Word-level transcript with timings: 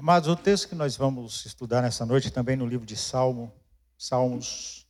Amados, 0.00 0.30
o 0.30 0.34
texto 0.34 0.66
que 0.66 0.74
nós 0.74 0.96
vamos 0.96 1.44
estudar 1.44 1.82
nessa 1.82 2.06
noite 2.06 2.30
também 2.30 2.56
no 2.56 2.64
livro 2.64 2.86
de 2.86 2.96
Salmo, 2.96 3.52
Salmos, 3.98 4.88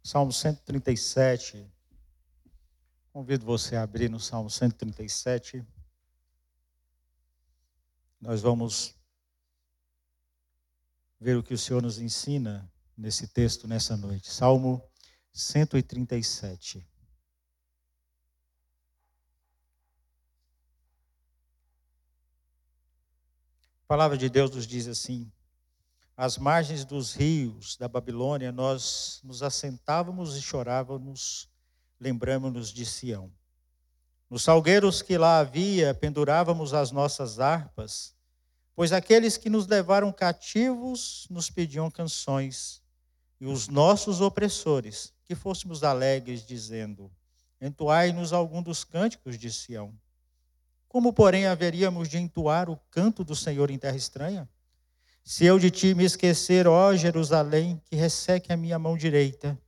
Salmo 0.00 0.32
137. 0.32 1.68
Convido 3.12 3.44
você 3.44 3.74
a 3.74 3.82
abrir 3.82 4.08
no 4.08 4.20
Salmo 4.20 4.48
137. 4.48 5.66
Nós 8.20 8.40
vamos 8.40 8.94
ver 11.18 11.36
o 11.36 11.42
que 11.42 11.54
o 11.54 11.58
Senhor 11.58 11.82
nos 11.82 11.98
ensina 11.98 12.72
nesse 12.96 13.26
texto 13.26 13.66
nessa 13.66 13.96
noite. 13.96 14.30
Salmo 14.30 14.80
137. 15.32 16.88
Palavra 23.92 24.16
de 24.16 24.30
Deus 24.30 24.50
nos 24.50 24.66
diz 24.66 24.88
assim: 24.88 25.30
às 26.16 26.38
margens 26.38 26.82
dos 26.82 27.12
rios 27.12 27.76
da 27.76 27.86
Babilônia, 27.86 28.50
nós 28.50 29.20
nos 29.22 29.42
assentávamos 29.42 30.34
e 30.34 30.40
chorávamos, 30.40 31.46
lembramos-nos 32.00 32.72
de 32.72 32.86
Sião. 32.86 33.30
Nos 34.30 34.44
salgueiros 34.44 35.02
que 35.02 35.18
lá 35.18 35.40
havia, 35.40 35.92
pendurávamos 35.92 36.72
as 36.72 36.90
nossas 36.90 37.38
harpas, 37.38 38.14
pois 38.74 38.94
aqueles 38.94 39.36
que 39.36 39.50
nos 39.50 39.66
levaram 39.66 40.10
cativos 40.10 41.26
nos 41.28 41.50
pediam 41.50 41.90
canções, 41.90 42.82
e 43.38 43.44
os 43.44 43.68
nossos 43.68 44.22
opressores, 44.22 45.12
que 45.26 45.34
fôssemos 45.34 45.84
alegres, 45.84 46.46
dizendo: 46.46 47.12
Entoai-nos 47.60 48.32
algum 48.32 48.62
dos 48.62 48.84
cânticos 48.84 49.36
de 49.36 49.52
Sião. 49.52 49.92
Como, 50.92 51.10
porém, 51.10 51.46
haveríamos 51.46 52.06
de 52.06 52.18
entoar 52.18 52.68
o 52.68 52.76
canto 52.90 53.24
do 53.24 53.34
Senhor 53.34 53.70
em 53.70 53.78
terra 53.78 53.96
estranha? 53.96 54.46
Se 55.24 55.46
eu 55.46 55.58
de 55.58 55.70
ti 55.70 55.94
me 55.94 56.04
esquecer, 56.04 56.66
ó 56.68 56.94
Jerusalém, 56.94 57.80
que 57.86 57.96
resseque 57.96 58.52
a 58.52 58.58
minha 58.58 58.78
mão 58.78 58.94
direita, 58.94 59.58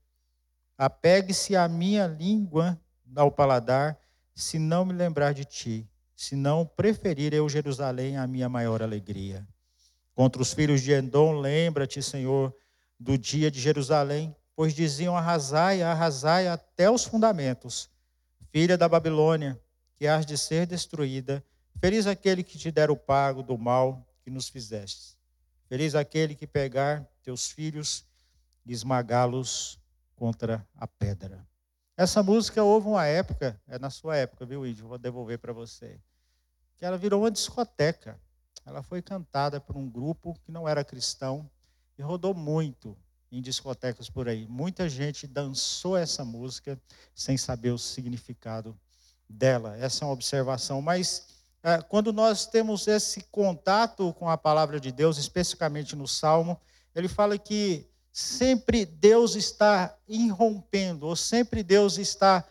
apegue-se 0.76 1.56
a 1.56 1.66
minha 1.66 2.06
língua 2.06 2.78
ao 3.16 3.30
paladar, 3.30 3.98
se 4.34 4.58
não 4.58 4.84
me 4.84 4.92
lembrar 4.92 5.32
de 5.32 5.46
ti, 5.46 5.88
se 6.14 6.36
não 6.36 6.66
preferir 6.66 7.32
eu 7.32 7.48
Jerusalém 7.48 8.18
a 8.18 8.26
minha 8.26 8.50
maior 8.50 8.82
alegria. 8.82 9.48
Contra 10.12 10.42
os 10.42 10.52
filhos 10.52 10.82
de 10.82 10.92
Edom, 10.92 11.40
lembra-te, 11.40 12.02
Senhor, 12.02 12.54
do 13.00 13.16
dia 13.16 13.50
de 13.50 13.58
Jerusalém, 13.58 14.36
pois 14.54 14.74
diziam: 14.74 15.16
arrasai, 15.16 15.80
arrasai 15.80 16.48
até 16.48 16.90
os 16.90 17.02
fundamentos. 17.02 17.88
Filha 18.52 18.76
da 18.76 18.86
Babilônia, 18.90 19.58
que 19.96 20.06
has 20.06 20.26
de 20.26 20.36
ser 20.36 20.66
destruída. 20.66 21.44
Feliz 21.80 22.06
aquele 22.06 22.42
que 22.42 22.58
te 22.58 22.70
der 22.70 22.90
o 22.90 22.96
pago 22.96 23.42
do 23.42 23.56
mal 23.58 24.06
que 24.22 24.30
nos 24.30 24.48
fizeste. 24.48 25.16
Feliz 25.68 25.94
aquele 25.94 26.34
que 26.34 26.46
pegar 26.46 27.06
teus 27.22 27.50
filhos 27.50 28.04
e 28.64 28.72
esmagá-los 28.72 29.78
contra 30.14 30.66
a 30.76 30.86
pedra. 30.86 31.46
Essa 31.96 32.22
música 32.22 32.62
houve 32.62 32.88
uma 32.88 33.06
época, 33.06 33.60
é 33.68 33.78
na 33.78 33.90
sua 33.90 34.16
época, 34.16 34.44
viu, 34.44 34.66
Índio? 34.66 34.88
Vou 34.88 34.98
devolver 34.98 35.38
para 35.38 35.52
você. 35.52 36.00
Que 36.76 36.84
ela 36.84 36.98
virou 36.98 37.22
uma 37.22 37.30
discoteca. 37.30 38.20
Ela 38.66 38.82
foi 38.82 39.00
cantada 39.00 39.60
por 39.60 39.76
um 39.76 39.88
grupo 39.88 40.34
que 40.44 40.50
não 40.50 40.68
era 40.68 40.84
cristão 40.84 41.48
e 41.96 42.02
rodou 42.02 42.34
muito 42.34 42.96
em 43.30 43.40
discotecas 43.40 44.08
por 44.08 44.28
aí. 44.28 44.46
Muita 44.48 44.88
gente 44.88 45.26
dançou 45.26 45.96
essa 45.96 46.24
música 46.24 46.80
sem 47.14 47.36
saber 47.36 47.70
o 47.70 47.78
significado 47.78 48.78
dela. 49.28 49.76
Essa 49.78 50.04
é 50.04 50.06
uma 50.06 50.14
observação. 50.14 50.80
Mas 50.80 51.26
é, 51.62 51.80
quando 51.80 52.12
nós 52.12 52.46
temos 52.46 52.86
esse 52.86 53.22
contato 53.30 54.12
com 54.14 54.28
a 54.28 54.36
palavra 54.36 54.78
de 54.78 54.92
Deus, 54.92 55.16
especificamente 55.16 55.96
no 55.96 56.06
Salmo, 56.06 56.60
ele 56.94 57.08
fala 57.08 57.38
que 57.38 57.88
sempre 58.12 58.84
Deus 58.84 59.34
está 59.34 59.96
irrompendo, 60.06 61.06
ou 61.06 61.16
sempre 61.16 61.62
Deus 61.62 61.98
está 61.98 62.44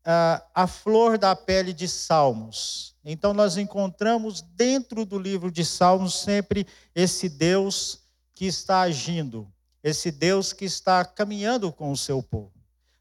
uh, 0.00 0.42
à 0.54 0.66
flor 0.66 1.18
da 1.18 1.36
pele 1.36 1.72
de 1.72 1.86
Salmos. 1.86 2.96
Então 3.04 3.32
nós 3.32 3.56
encontramos 3.56 4.40
dentro 4.40 5.04
do 5.04 5.18
livro 5.18 5.50
de 5.50 5.64
Salmos 5.64 6.20
sempre 6.20 6.66
esse 6.94 7.28
Deus 7.28 8.00
que 8.34 8.46
está 8.46 8.80
agindo, 8.80 9.46
esse 9.82 10.10
Deus 10.10 10.52
que 10.52 10.64
está 10.64 11.04
caminhando 11.04 11.70
com 11.70 11.92
o 11.92 11.96
seu 11.96 12.22
povo. 12.22 12.52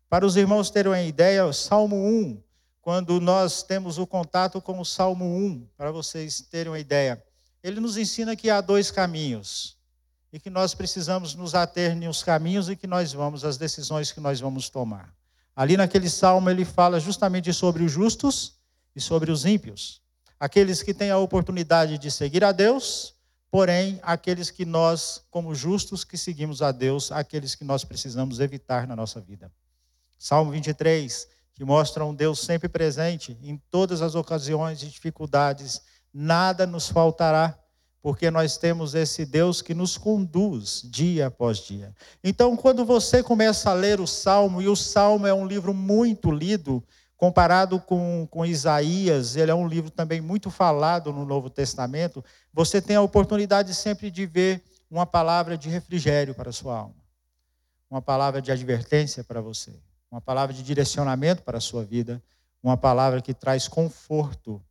Para 0.09 0.25
os 0.25 0.35
irmãos 0.35 0.69
terem 0.69 0.91
uma 0.91 1.01
ideia, 1.01 1.51
Salmo 1.53 1.95
1 1.95 2.48
quando 2.89 3.21
nós 3.21 3.61
temos 3.61 3.99
o 3.99 4.07
contato 4.07 4.59
com 4.59 4.79
o 4.79 4.83
Salmo 4.83 5.23
1, 5.23 5.67
para 5.77 5.91
vocês 5.91 6.41
terem 6.41 6.71
uma 6.71 6.79
ideia. 6.79 7.23
Ele 7.61 7.79
nos 7.79 7.97
ensina 7.97 8.35
que 8.35 8.49
há 8.49 8.61
dois 8.61 8.89
caminhos 8.89 9.77
e 10.33 10.39
que 10.39 10.49
nós 10.49 10.73
precisamos 10.73 11.35
nos 11.35 11.53
ater 11.53 11.95
nos 11.95 12.23
caminhos 12.23 12.67
e 12.67 12.75
que 12.75 12.87
nós 12.87 13.13
vamos, 13.13 13.45
as 13.45 13.57
decisões 13.57 14.11
que 14.11 14.19
nós 14.19 14.39
vamos 14.39 14.69
tomar. 14.69 15.13
Ali 15.55 15.77
naquele 15.77 16.09
salmo 16.09 16.49
ele 16.49 16.65
fala 16.65 16.99
justamente 16.99 17.53
sobre 17.53 17.83
os 17.83 17.91
justos 17.91 18.55
e 18.95 18.99
sobre 18.99 19.31
os 19.31 19.45
ímpios. 19.45 20.01
Aqueles 20.39 20.81
que 20.81 20.91
têm 20.91 21.11
a 21.11 21.19
oportunidade 21.19 21.95
de 21.99 22.09
seguir 22.09 22.43
a 22.43 22.51
Deus, 22.51 23.13
porém 23.51 23.99
aqueles 24.01 24.49
que 24.49 24.65
nós, 24.65 25.23
como 25.29 25.53
justos 25.53 26.03
que 26.03 26.17
seguimos 26.17 26.63
a 26.63 26.71
Deus, 26.71 27.11
aqueles 27.11 27.53
que 27.53 27.63
nós 27.63 27.83
precisamos 27.83 28.39
evitar 28.39 28.87
na 28.87 28.95
nossa 28.95 29.21
vida. 29.21 29.51
Salmo 30.17 30.49
23 30.49 31.37
que 31.59 31.65
mostra 31.65 32.05
um 32.05 32.15
Deus 32.15 32.39
sempre 32.39 32.69
presente 32.69 33.37
em 33.43 33.61
todas 33.69 34.01
as 34.01 34.15
ocasiões 34.15 34.79
de 34.79 34.89
dificuldades. 34.89 35.81
Nada 36.13 36.65
nos 36.65 36.87
faltará, 36.87 37.59
porque 38.01 38.31
nós 38.31 38.55
temos 38.55 38.95
esse 38.95 39.25
Deus 39.25 39.61
que 39.61 39.73
nos 39.73 39.97
conduz 39.97 40.81
dia 40.85 41.27
após 41.27 41.57
dia. 41.57 41.93
Então, 42.23 42.55
quando 42.55 42.85
você 42.85 43.21
começa 43.21 43.71
a 43.71 43.73
ler 43.73 43.99
o 43.99 44.07
Salmo, 44.07 44.61
e 44.61 44.69
o 44.69 44.75
Salmo 44.75 45.27
é 45.27 45.33
um 45.33 45.45
livro 45.45 45.73
muito 45.73 46.31
lido, 46.31 46.81
comparado 47.17 47.77
com, 47.81 48.25
com 48.31 48.45
Isaías, 48.45 49.35
ele 49.35 49.51
é 49.51 49.55
um 49.55 49.67
livro 49.67 49.91
também 49.91 50.21
muito 50.21 50.49
falado 50.49 51.11
no 51.11 51.25
Novo 51.25 51.49
Testamento, 51.49 52.23
você 52.53 52.81
tem 52.81 52.95
a 52.95 53.01
oportunidade 53.01 53.75
sempre 53.75 54.09
de 54.09 54.25
ver 54.25 54.63
uma 54.89 55.05
palavra 55.05 55.57
de 55.57 55.67
refrigério 55.67 56.33
para 56.33 56.51
a 56.51 56.53
sua 56.53 56.77
alma, 56.77 57.03
uma 57.91 58.01
palavra 58.01 58.41
de 58.41 58.49
advertência 58.49 59.25
para 59.25 59.41
você 59.41 59.77
uma 60.11 60.19
palavra 60.19 60.53
de 60.53 60.63
direcionamento 60.63 61.43
para 61.43 61.57
a 61.57 61.61
sua 61.61 61.83
vida, 61.83 62.21
uma 62.63 62.75
palavra 62.75 63.21
que 63.21 63.33
traz 63.33 63.67
conforto. 63.67 64.61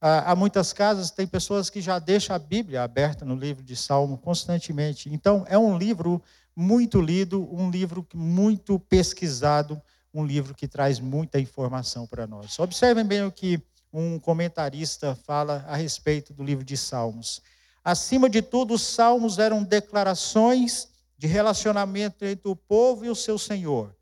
Há 0.00 0.36
muitas 0.36 0.72
casas, 0.72 1.10
tem 1.10 1.26
pessoas 1.26 1.68
que 1.68 1.80
já 1.80 1.98
deixam 1.98 2.36
a 2.36 2.38
Bíblia 2.38 2.82
aberta 2.82 3.24
no 3.24 3.34
livro 3.34 3.64
de 3.64 3.74
Salmo 3.74 4.18
constantemente. 4.18 5.12
Então, 5.12 5.44
é 5.48 5.58
um 5.58 5.76
livro 5.76 6.22
muito 6.54 7.00
lido, 7.00 7.48
um 7.52 7.70
livro 7.70 8.06
muito 8.14 8.78
pesquisado, 8.78 9.80
um 10.14 10.24
livro 10.24 10.54
que 10.54 10.68
traz 10.68 11.00
muita 11.00 11.40
informação 11.40 12.06
para 12.06 12.26
nós. 12.26 12.58
Observem 12.58 13.04
bem 13.04 13.24
o 13.24 13.32
que 13.32 13.60
um 13.92 14.18
comentarista 14.18 15.14
fala 15.14 15.64
a 15.66 15.76
respeito 15.76 16.32
do 16.32 16.44
livro 16.44 16.64
de 16.64 16.76
Salmos. 16.76 17.42
Acima 17.82 18.28
de 18.28 18.42
tudo, 18.42 18.74
os 18.74 18.82
salmos 18.82 19.38
eram 19.38 19.62
declarações 19.64 20.88
de 21.18 21.26
relacionamento 21.26 22.24
entre 22.24 22.48
o 22.48 22.56
povo 22.56 23.04
e 23.04 23.10
o 23.10 23.14
seu 23.14 23.38
Senhor 23.38 23.95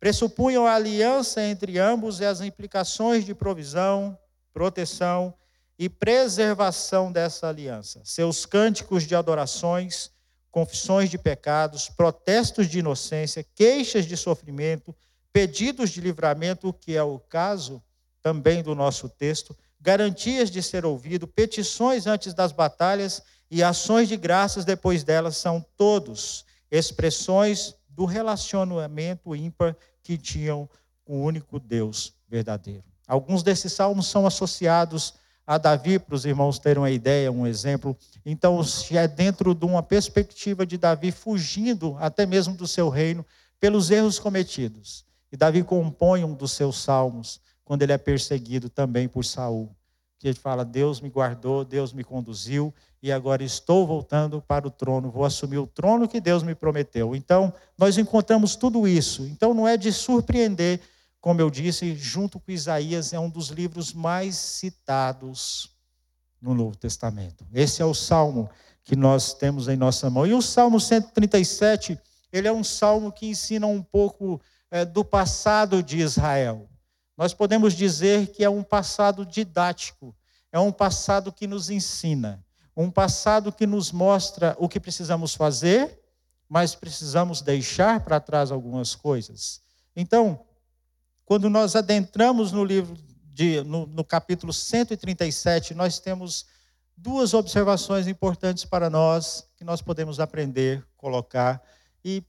pressupunham 0.00 0.66
a 0.66 0.74
aliança 0.74 1.42
entre 1.42 1.78
ambos 1.78 2.20
e 2.20 2.24
as 2.24 2.40
implicações 2.40 3.24
de 3.24 3.34
provisão, 3.34 4.18
proteção 4.52 5.34
e 5.78 5.88
preservação 5.88 7.12
dessa 7.12 7.48
aliança. 7.48 8.00
Seus 8.04 8.44
cânticos 8.44 9.04
de 9.04 9.14
adorações, 9.14 10.10
confissões 10.50 11.10
de 11.10 11.18
pecados, 11.18 11.88
protestos 11.88 12.68
de 12.68 12.80
inocência, 12.80 13.46
queixas 13.54 14.06
de 14.06 14.16
sofrimento, 14.16 14.94
pedidos 15.32 15.90
de 15.90 16.00
livramento, 16.00 16.72
que 16.72 16.96
é 16.96 17.02
o 17.02 17.18
caso 17.18 17.82
também 18.22 18.62
do 18.62 18.74
nosso 18.74 19.08
texto, 19.08 19.56
garantias 19.80 20.50
de 20.50 20.62
ser 20.62 20.84
ouvido, 20.84 21.28
petições 21.28 22.06
antes 22.06 22.34
das 22.34 22.50
batalhas 22.50 23.22
e 23.50 23.62
ações 23.62 24.08
de 24.08 24.16
graças 24.16 24.64
depois 24.64 25.04
delas 25.04 25.36
são 25.36 25.64
todos 25.76 26.44
expressões 26.70 27.74
do 27.98 28.04
relacionamento 28.04 29.34
ímpar 29.34 29.76
que 30.04 30.16
tinham 30.16 30.70
com 31.04 31.20
o 31.20 31.24
único 31.24 31.58
Deus 31.58 32.14
verdadeiro. 32.28 32.84
Alguns 33.08 33.42
desses 33.42 33.72
salmos 33.72 34.06
são 34.06 34.24
associados 34.24 35.14
a 35.44 35.58
Davi, 35.58 35.98
para 35.98 36.14
os 36.14 36.24
irmãos 36.24 36.60
terem 36.60 36.80
uma 36.80 36.92
ideia, 36.92 37.32
um 37.32 37.44
exemplo. 37.44 37.96
Então, 38.24 38.60
é 38.92 39.08
dentro 39.08 39.52
de 39.52 39.66
uma 39.66 39.82
perspectiva 39.82 40.64
de 40.64 40.78
Davi 40.78 41.10
fugindo 41.10 41.96
até 41.98 42.24
mesmo 42.24 42.54
do 42.54 42.68
seu 42.68 42.88
reino 42.88 43.26
pelos 43.58 43.90
erros 43.90 44.20
cometidos. 44.20 45.04
E 45.32 45.36
Davi 45.36 45.64
compõe 45.64 46.22
um 46.22 46.34
dos 46.34 46.52
seus 46.52 46.80
salmos 46.80 47.40
quando 47.64 47.82
ele 47.82 47.92
é 47.92 47.98
perseguido 47.98 48.70
também 48.70 49.08
por 49.08 49.24
Saul. 49.24 49.74
Que 50.18 50.28
ele 50.28 50.38
fala: 50.38 50.64
Deus 50.64 51.00
me 51.00 51.08
guardou, 51.08 51.64
Deus 51.64 51.92
me 51.92 52.02
conduziu, 52.02 52.74
e 53.02 53.12
agora 53.12 53.44
estou 53.44 53.86
voltando 53.86 54.42
para 54.42 54.66
o 54.66 54.70
trono, 54.70 55.10
vou 55.10 55.24
assumir 55.24 55.58
o 55.58 55.66
trono 55.66 56.08
que 56.08 56.20
Deus 56.20 56.42
me 56.42 56.54
prometeu. 56.54 57.14
Então, 57.14 57.52
nós 57.76 57.96
encontramos 57.96 58.56
tudo 58.56 58.88
isso. 58.88 59.24
Então, 59.26 59.54
não 59.54 59.66
é 59.66 59.76
de 59.76 59.92
surpreender, 59.92 60.80
como 61.20 61.40
eu 61.40 61.50
disse, 61.50 61.94
junto 61.94 62.40
com 62.40 62.50
Isaías, 62.50 63.12
é 63.12 63.18
um 63.18 63.30
dos 63.30 63.48
livros 63.48 63.92
mais 63.92 64.36
citados 64.36 65.70
no 66.40 66.54
Novo 66.54 66.76
Testamento. 66.76 67.46
Esse 67.52 67.82
é 67.82 67.84
o 67.84 67.94
salmo 67.94 68.48
que 68.88 68.96
nós 68.96 69.34
temos 69.34 69.68
em 69.68 69.76
nossa 69.76 70.08
mão. 70.08 70.26
E 70.26 70.32
o 70.32 70.40
Salmo 70.40 70.80
137, 70.80 71.98
ele 72.32 72.48
é 72.48 72.52
um 72.52 72.64
salmo 72.64 73.12
que 73.12 73.26
ensina 73.26 73.66
um 73.66 73.82
pouco 73.82 74.40
é, 74.70 74.84
do 74.84 75.04
passado 75.04 75.82
de 75.82 75.98
Israel. 75.98 76.66
Nós 77.18 77.34
podemos 77.34 77.74
dizer 77.74 78.28
que 78.28 78.44
é 78.44 78.48
um 78.48 78.62
passado 78.62 79.26
didático, 79.26 80.14
é 80.52 80.60
um 80.60 80.70
passado 80.70 81.32
que 81.32 81.48
nos 81.48 81.68
ensina, 81.68 82.44
um 82.76 82.92
passado 82.92 83.50
que 83.50 83.66
nos 83.66 83.90
mostra 83.90 84.54
o 84.56 84.68
que 84.68 84.78
precisamos 84.78 85.34
fazer, 85.34 86.00
mas 86.48 86.76
precisamos 86.76 87.42
deixar 87.42 88.04
para 88.04 88.20
trás 88.20 88.52
algumas 88.52 88.94
coisas. 88.94 89.60
Então, 89.96 90.46
quando 91.24 91.50
nós 91.50 91.74
adentramos 91.74 92.52
no 92.52 92.64
livro 92.64 92.96
de, 93.24 93.64
no, 93.64 93.84
no 93.84 94.04
capítulo 94.04 94.52
137, 94.52 95.74
nós 95.74 95.98
temos 95.98 96.46
duas 96.96 97.34
observações 97.34 98.06
importantes 98.06 98.64
para 98.64 98.88
nós 98.88 99.44
que 99.56 99.64
nós 99.64 99.82
podemos 99.82 100.20
aprender, 100.20 100.86
colocar 100.96 101.60
e 102.04 102.22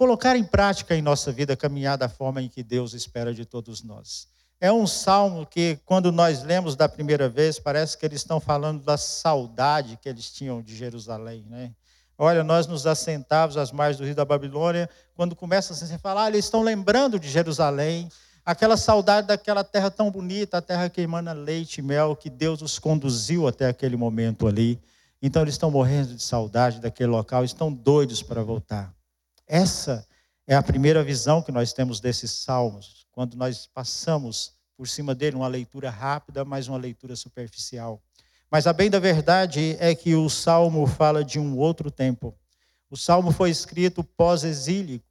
colocar 0.00 0.34
em 0.34 0.42
prática 0.42 0.96
em 0.96 1.02
nossa 1.02 1.30
vida, 1.30 1.54
caminhar 1.54 1.98
da 1.98 2.08
forma 2.08 2.40
em 2.40 2.48
que 2.48 2.62
Deus 2.62 2.94
espera 2.94 3.34
de 3.34 3.44
todos 3.44 3.82
nós. 3.82 4.28
É 4.58 4.72
um 4.72 4.86
salmo 4.86 5.44
que, 5.44 5.78
quando 5.84 6.10
nós 6.10 6.42
lemos 6.42 6.74
da 6.74 6.88
primeira 6.88 7.28
vez, 7.28 7.58
parece 7.58 7.98
que 7.98 8.06
eles 8.06 8.22
estão 8.22 8.40
falando 8.40 8.82
da 8.82 8.96
saudade 8.96 9.98
que 10.00 10.08
eles 10.08 10.30
tinham 10.30 10.62
de 10.62 10.74
Jerusalém, 10.74 11.44
né? 11.50 11.72
Olha, 12.16 12.42
nós 12.42 12.66
nos 12.66 12.86
assentávamos 12.86 13.58
às 13.58 13.70
margens 13.72 13.98
do 13.98 14.06
rio 14.06 14.14
da 14.14 14.24
Babilônia, 14.24 14.88
quando 15.14 15.36
começa 15.36 15.74
assim, 15.74 15.94
a 15.94 15.98
falar, 15.98 16.24
ah, 16.24 16.28
eles 16.28 16.46
estão 16.46 16.62
lembrando 16.62 17.20
de 17.20 17.28
Jerusalém, 17.28 18.08
aquela 18.42 18.78
saudade 18.78 19.26
daquela 19.26 19.62
terra 19.62 19.90
tão 19.90 20.10
bonita, 20.10 20.56
a 20.56 20.62
terra 20.62 20.88
que 20.88 21.02
emana 21.02 21.34
leite 21.34 21.80
e 21.80 21.82
mel, 21.82 22.16
que 22.16 22.30
Deus 22.30 22.62
os 22.62 22.78
conduziu 22.78 23.46
até 23.46 23.68
aquele 23.68 23.98
momento 23.98 24.48
ali. 24.48 24.80
Então 25.20 25.42
eles 25.42 25.52
estão 25.52 25.70
morrendo 25.70 26.14
de 26.14 26.22
saudade 26.22 26.80
daquele 26.80 27.10
local, 27.10 27.44
estão 27.44 27.70
doidos 27.70 28.22
para 28.22 28.42
voltar. 28.42 28.98
Essa 29.50 30.06
é 30.46 30.54
a 30.54 30.62
primeira 30.62 31.02
visão 31.02 31.42
que 31.42 31.52
nós 31.52 31.72
temos 31.72 32.00
desses 32.00 32.30
salmos, 32.30 33.06
quando 33.12 33.36
nós 33.36 33.66
passamos 33.66 34.52
por 34.76 34.88
cima 34.88 35.14
dele 35.14 35.36
uma 35.36 35.48
leitura 35.48 35.90
rápida, 35.90 36.44
mas 36.44 36.68
uma 36.68 36.78
leitura 36.78 37.16
superficial. 37.16 38.02
Mas 38.50 38.66
a 38.66 38.72
bem 38.72 38.88
da 38.88 38.98
verdade 38.98 39.76
é 39.78 39.94
que 39.94 40.14
o 40.14 40.28
salmo 40.30 40.86
fala 40.86 41.24
de 41.24 41.38
um 41.38 41.58
outro 41.58 41.90
tempo. 41.90 42.34
O 42.90 42.96
salmo 42.96 43.30
foi 43.30 43.50
escrito 43.50 44.02
pós-exílico 44.02 45.10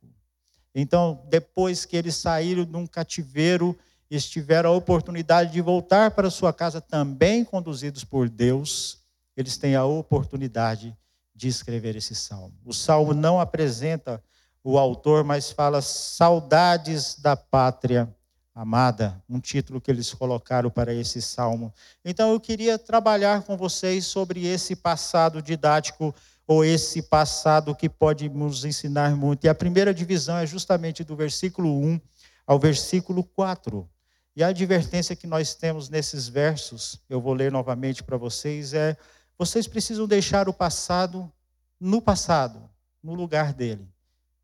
então, 0.74 1.25
depois 1.30 1.86
que 1.86 1.97
eles 1.97 2.15
saíram 2.15 2.63
de 2.63 2.77
um 2.77 2.86
cativeiro, 2.86 3.77
estiveram 4.09 4.71
a 4.71 4.75
oportunidade 4.75 5.51
de 5.51 5.62
voltar 5.62 6.12
para 6.12 6.30
sua 6.30 6.53
casa, 6.53 6.80
também 6.80 7.44
conduzidos 7.44 8.03
por 8.03 8.30
Deus, 8.30 9.00
eles 9.36 9.57
têm 9.57 9.75
a 9.75 9.86
oportunidade 9.86 10.95
de 11.39 11.47
escrever 11.47 11.95
esse 11.95 12.13
salmo. 12.13 12.53
O 12.65 12.74
salmo 12.74 13.13
não 13.13 13.39
apresenta 13.39 14.21
o 14.62 14.77
autor, 14.77 15.24
mas 15.24 15.50
fala 15.50 15.81
saudades 15.81 17.18
da 17.18 17.38
pátria 17.38 18.13
amada, 18.53 19.24
um 19.30 19.39
título 19.39 19.80
que 19.80 19.89
eles 19.89 20.13
colocaram 20.13 20.69
para 20.69 20.94
esse 20.94 21.21
salmo. 21.21 21.74
Então 22.03 22.33
eu 22.33 22.41
queria 22.41 22.77
trabalhar 22.77 23.44
com 23.44 23.56
vocês 23.56 24.06
sobre 24.06 24.45
esse 24.45 24.75
passado 24.75 25.41
didático 25.41 26.13
ou 26.45 26.65
esse 26.65 27.01
passado 27.03 27.74
que 27.74 27.88
pode 27.88 28.27
nos 28.27 28.65
ensinar 28.65 29.15
muito. 29.15 29.45
E 29.45 29.47
a 29.47 29.56
primeira 29.56 29.94
divisão 29.94 30.38
é 30.38 30.45
justamente 30.45 31.06
do 31.06 31.15
versículo 31.15 31.74
1 31.80 32.01
ao 32.45 32.59
versículo 32.59 33.24
4. 33.24 33.89
E 34.36 34.44
a 34.44 34.47
advertência 34.47 35.15
que 35.15 35.27
nós 35.27 35.56
temos 35.56 35.88
nesses 35.88 36.27
versos, 36.27 37.00
eu 37.09 37.21
vou 37.21 37.33
ler 37.33 37.50
novamente 37.50 38.03
para 38.03 38.18
vocês, 38.18 38.74
é: 38.74 38.97
vocês 39.39 39.68
precisam 39.68 40.06
deixar 40.06 40.50
o 40.50 40.53
passado 40.53 41.31
no 41.80 42.01
passado, 42.01 42.69
no 43.01 43.13
lugar 43.13 43.53
dele. 43.53 43.88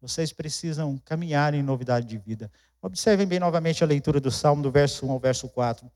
Vocês 0.02 0.32
precisam 0.32 0.98
caminhar 1.04 1.54
em 1.54 1.62
novidade 1.62 2.08
de 2.08 2.18
vida. 2.18 2.50
Observem 2.82 3.28
bem 3.28 3.38
novamente 3.38 3.84
a 3.84 3.88
leitura 3.88 4.22
do 4.22 4.32
Salmo, 4.32 4.64
do 4.64 4.72
verso 4.72 5.06
1 5.06 5.12
ao 5.12 5.20
verso 5.20 5.50
4. 5.50 5.92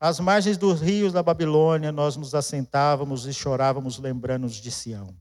Às 0.00 0.18
margens 0.18 0.56
dos 0.56 0.80
rios 0.80 1.12
da 1.12 1.22
Babilônia, 1.22 1.92
nós 1.92 2.16
nos 2.16 2.34
assentávamos 2.34 3.26
e 3.26 3.34
chorávamos, 3.34 3.98
lembrando-nos 3.98 4.54
de 4.54 4.70
Sião. 4.70 5.14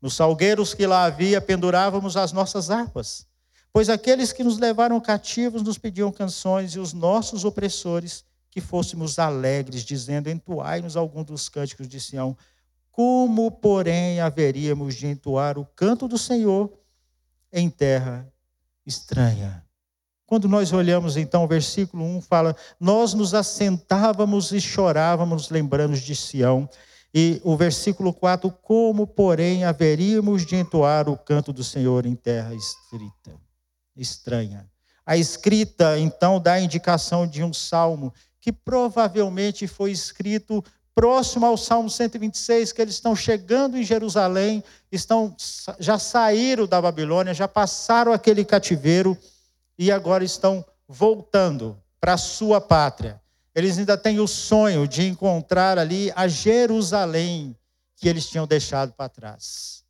Nos 0.00 0.14
salgueiros 0.14 0.74
que 0.74 0.84
lá 0.84 1.04
havia, 1.04 1.40
pendurávamos 1.40 2.16
as 2.16 2.32
nossas 2.32 2.68
harpas, 2.68 3.28
pois 3.72 3.88
aqueles 3.88 4.32
que 4.32 4.42
nos 4.42 4.58
levaram 4.58 5.00
cativos 5.00 5.62
nos 5.62 5.78
pediam 5.78 6.10
canções 6.10 6.72
e 6.72 6.80
os 6.80 6.92
nossos 6.92 7.44
opressores 7.44 8.24
que 8.50 8.60
fôssemos 8.60 9.18
alegres, 9.18 9.84
dizendo: 9.84 10.28
Entoai-nos 10.28 10.96
algum 10.96 11.22
dos 11.22 11.48
cânticos 11.48 11.86
de 11.86 12.00
Sião. 12.00 12.36
Como, 12.92 13.50
porém, 13.50 14.20
haveríamos 14.20 14.94
de 14.94 15.06
entoar 15.06 15.58
o 15.58 15.64
canto 15.64 16.06
do 16.06 16.18
Senhor 16.18 16.70
em 17.50 17.70
terra 17.70 18.30
estranha? 18.86 19.64
Quando 20.26 20.46
nós 20.46 20.72
olhamos 20.72 21.16
então 21.16 21.44
o 21.44 21.48
versículo 21.48 22.04
1 22.04 22.20
fala: 22.20 22.54
Nós 22.78 23.14
nos 23.14 23.32
assentávamos 23.34 24.52
e 24.52 24.60
chorávamos, 24.60 25.48
lembrando 25.48 25.98
de 25.98 26.14
Sião. 26.14 26.68
E 27.14 27.40
o 27.42 27.56
versículo 27.56 28.12
4: 28.12 28.50
Como, 28.62 29.06
porém, 29.06 29.64
haveríamos 29.64 30.44
de 30.44 30.56
entoar 30.56 31.08
o 31.08 31.16
canto 31.16 31.52
do 31.52 31.64
Senhor 31.64 32.04
em 32.04 32.14
terra 32.14 32.54
estrita, 32.54 33.32
estranha? 33.96 34.70
A 35.04 35.16
escrita, 35.16 35.98
então, 35.98 36.38
dá 36.38 36.54
a 36.54 36.60
indicação 36.60 37.26
de 37.26 37.42
um 37.42 37.52
salmo 37.52 38.12
que 38.40 38.52
provavelmente 38.52 39.66
foi 39.66 39.90
escrito 39.92 40.62
próximo 40.94 41.46
ao 41.46 41.56
Salmo 41.56 41.88
126, 41.88 42.72
que 42.72 42.82
eles 42.82 42.94
estão 42.94 43.16
chegando 43.16 43.76
em 43.76 43.82
Jerusalém, 43.82 44.62
estão 44.90 45.34
já 45.78 45.98
saíram 45.98 46.66
da 46.66 46.80
Babilônia, 46.80 47.34
já 47.34 47.48
passaram 47.48 48.12
aquele 48.12 48.44
cativeiro 48.44 49.16
e 49.78 49.90
agora 49.90 50.24
estão 50.24 50.64
voltando 50.86 51.80
para 52.00 52.14
a 52.14 52.18
sua 52.18 52.60
pátria. 52.60 53.20
Eles 53.54 53.78
ainda 53.78 53.96
têm 53.96 54.18
o 54.20 54.26
sonho 54.26 54.86
de 54.88 55.06
encontrar 55.06 55.78
ali 55.78 56.12
a 56.14 56.26
Jerusalém 56.26 57.56
que 57.96 58.08
eles 58.08 58.28
tinham 58.28 58.46
deixado 58.46 58.92
para 58.92 59.08
trás. 59.08 59.84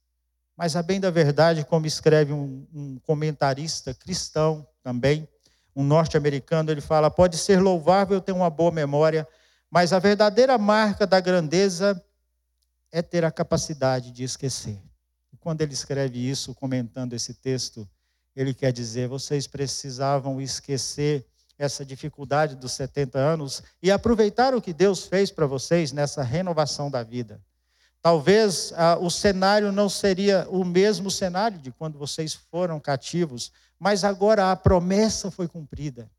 Mas 0.57 0.77
a 0.77 0.83
bem 0.83 1.01
da 1.01 1.11
verdade, 1.11 1.65
como 1.65 1.87
escreve 1.87 2.33
um, 2.33 2.67
um 2.73 2.99
comentarista 3.03 3.95
cristão 3.95 4.67
também, 4.83 5.27
um 5.75 5.83
norte-americano, 5.83 6.71
ele 6.71 6.81
fala: 6.81 7.11
pode 7.11 7.39
ser 7.39 7.61
louvável 7.61 8.21
ter 8.21 8.33
uma 8.33 8.51
boa 8.51 8.71
memória, 8.71 9.27
mas 9.73 9.91
a 9.95 9.99
verdadeira 9.99 10.59
marca 10.59 11.07
da 11.07 11.19
grandeza 11.19 11.99
é 12.93 13.01
ter 13.01 13.25
a 13.25 13.31
capacidade 13.31 14.13
de 14.13 14.23
esquecer. 14.23 14.79
E 15.33 15.37
quando 15.39 15.63
ele 15.63 15.73
escreve 15.73 16.19
isso, 16.19 16.55
comentando 16.55 17.15
esse 17.15 17.33
texto, 17.33 17.89
ele 18.37 18.53
quer 18.53 18.71
dizer: 18.71 19.09
vocês 19.09 19.47
precisavam 19.47 20.43
esquecer 20.43 21.27
essa 21.57 21.87
dificuldade 21.87 22.55
dos 22.55 22.73
70 22.73 23.19
anos 23.19 23.63
e 23.83 23.91
aproveitar 23.91 24.55
o 24.55 24.61
que 24.61 24.75
Deus 24.75 25.07
fez 25.07 25.31
para 25.31 25.47
vocês 25.47 25.91
nessa 25.91 26.23
renovação 26.23 26.91
da 26.91 27.03
vida. 27.03 27.41
Talvez 28.03 28.75
ah, 28.77 28.99
o 29.01 29.09
cenário 29.09 29.73
não 29.73 29.89
seria 29.89 30.47
o 30.51 30.67
mesmo 30.67 31.11
cenário 31.11 31.59
de 31.59 31.71
quando 31.71 31.99
vocês 31.99 32.35
foram 32.35 32.79
cativos, 32.79 33.51
mas 33.79 34.05
agora 34.05 34.53
a 34.53 34.57
promessa 34.57 35.31
foi 35.31 35.49
cumprida. 35.49 36.11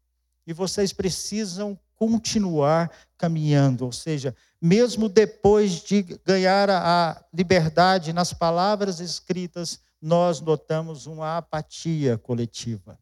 E 0.47 0.53
vocês 0.53 0.91
precisam 0.91 1.77
continuar 2.09 2.91
caminhando, 3.17 3.85
ou 3.85 3.91
seja, 3.91 4.35
mesmo 4.61 5.09
depois 5.09 5.83
de 5.83 6.03
ganhar 6.25 6.69
a 6.69 7.23
liberdade 7.33 8.13
nas 8.13 8.33
palavras 8.33 8.99
escritas, 8.99 9.79
nós 10.01 10.41
notamos 10.41 11.05
uma 11.05 11.37
apatia 11.37 12.17
coletiva, 12.17 12.99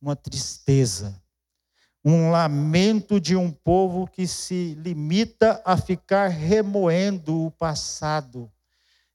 uma 0.00 0.14
tristeza, 0.14 1.20
um 2.04 2.30
lamento 2.30 3.18
de 3.18 3.34
um 3.34 3.50
povo 3.50 4.06
que 4.06 4.26
se 4.26 4.74
limita 4.78 5.60
a 5.64 5.76
ficar 5.76 6.28
remoendo 6.28 7.46
o 7.46 7.50
passado. 7.50 8.50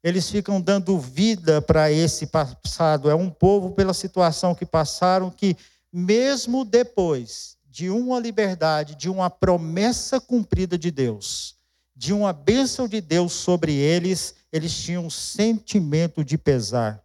Eles 0.04 0.30
ficam 0.30 0.60
dando 0.60 1.00
vida 1.00 1.62
para 1.62 1.92
esse 1.92 2.28
passado. 2.28 3.10
É 3.10 3.16
um 3.16 3.30
povo, 3.30 3.72
pela 3.72 3.94
situação 3.94 4.54
que 4.54 4.66
passaram, 4.66 5.30
que, 5.30 5.56
mesmo 5.94 6.66
depois 6.66 7.58
de 7.72 7.90
uma 7.90 8.20
liberdade, 8.20 8.94
de 8.94 9.10
uma 9.10 9.32
promessa 9.32 10.22
cumprida 10.22 10.78
de 10.78 10.92
Deus, 10.92 11.58
de 11.96 12.14
uma 12.14 12.32
bênção 12.32 12.88
de 12.88 13.02
Deus 13.02 13.34
sobre 13.34 13.74
eles, 13.74 14.36
eles 14.52 14.78
tinham 14.78 15.06
um 15.06 15.10
sentimento 15.10 16.24
de 16.24 16.38
pesar, 16.38 17.04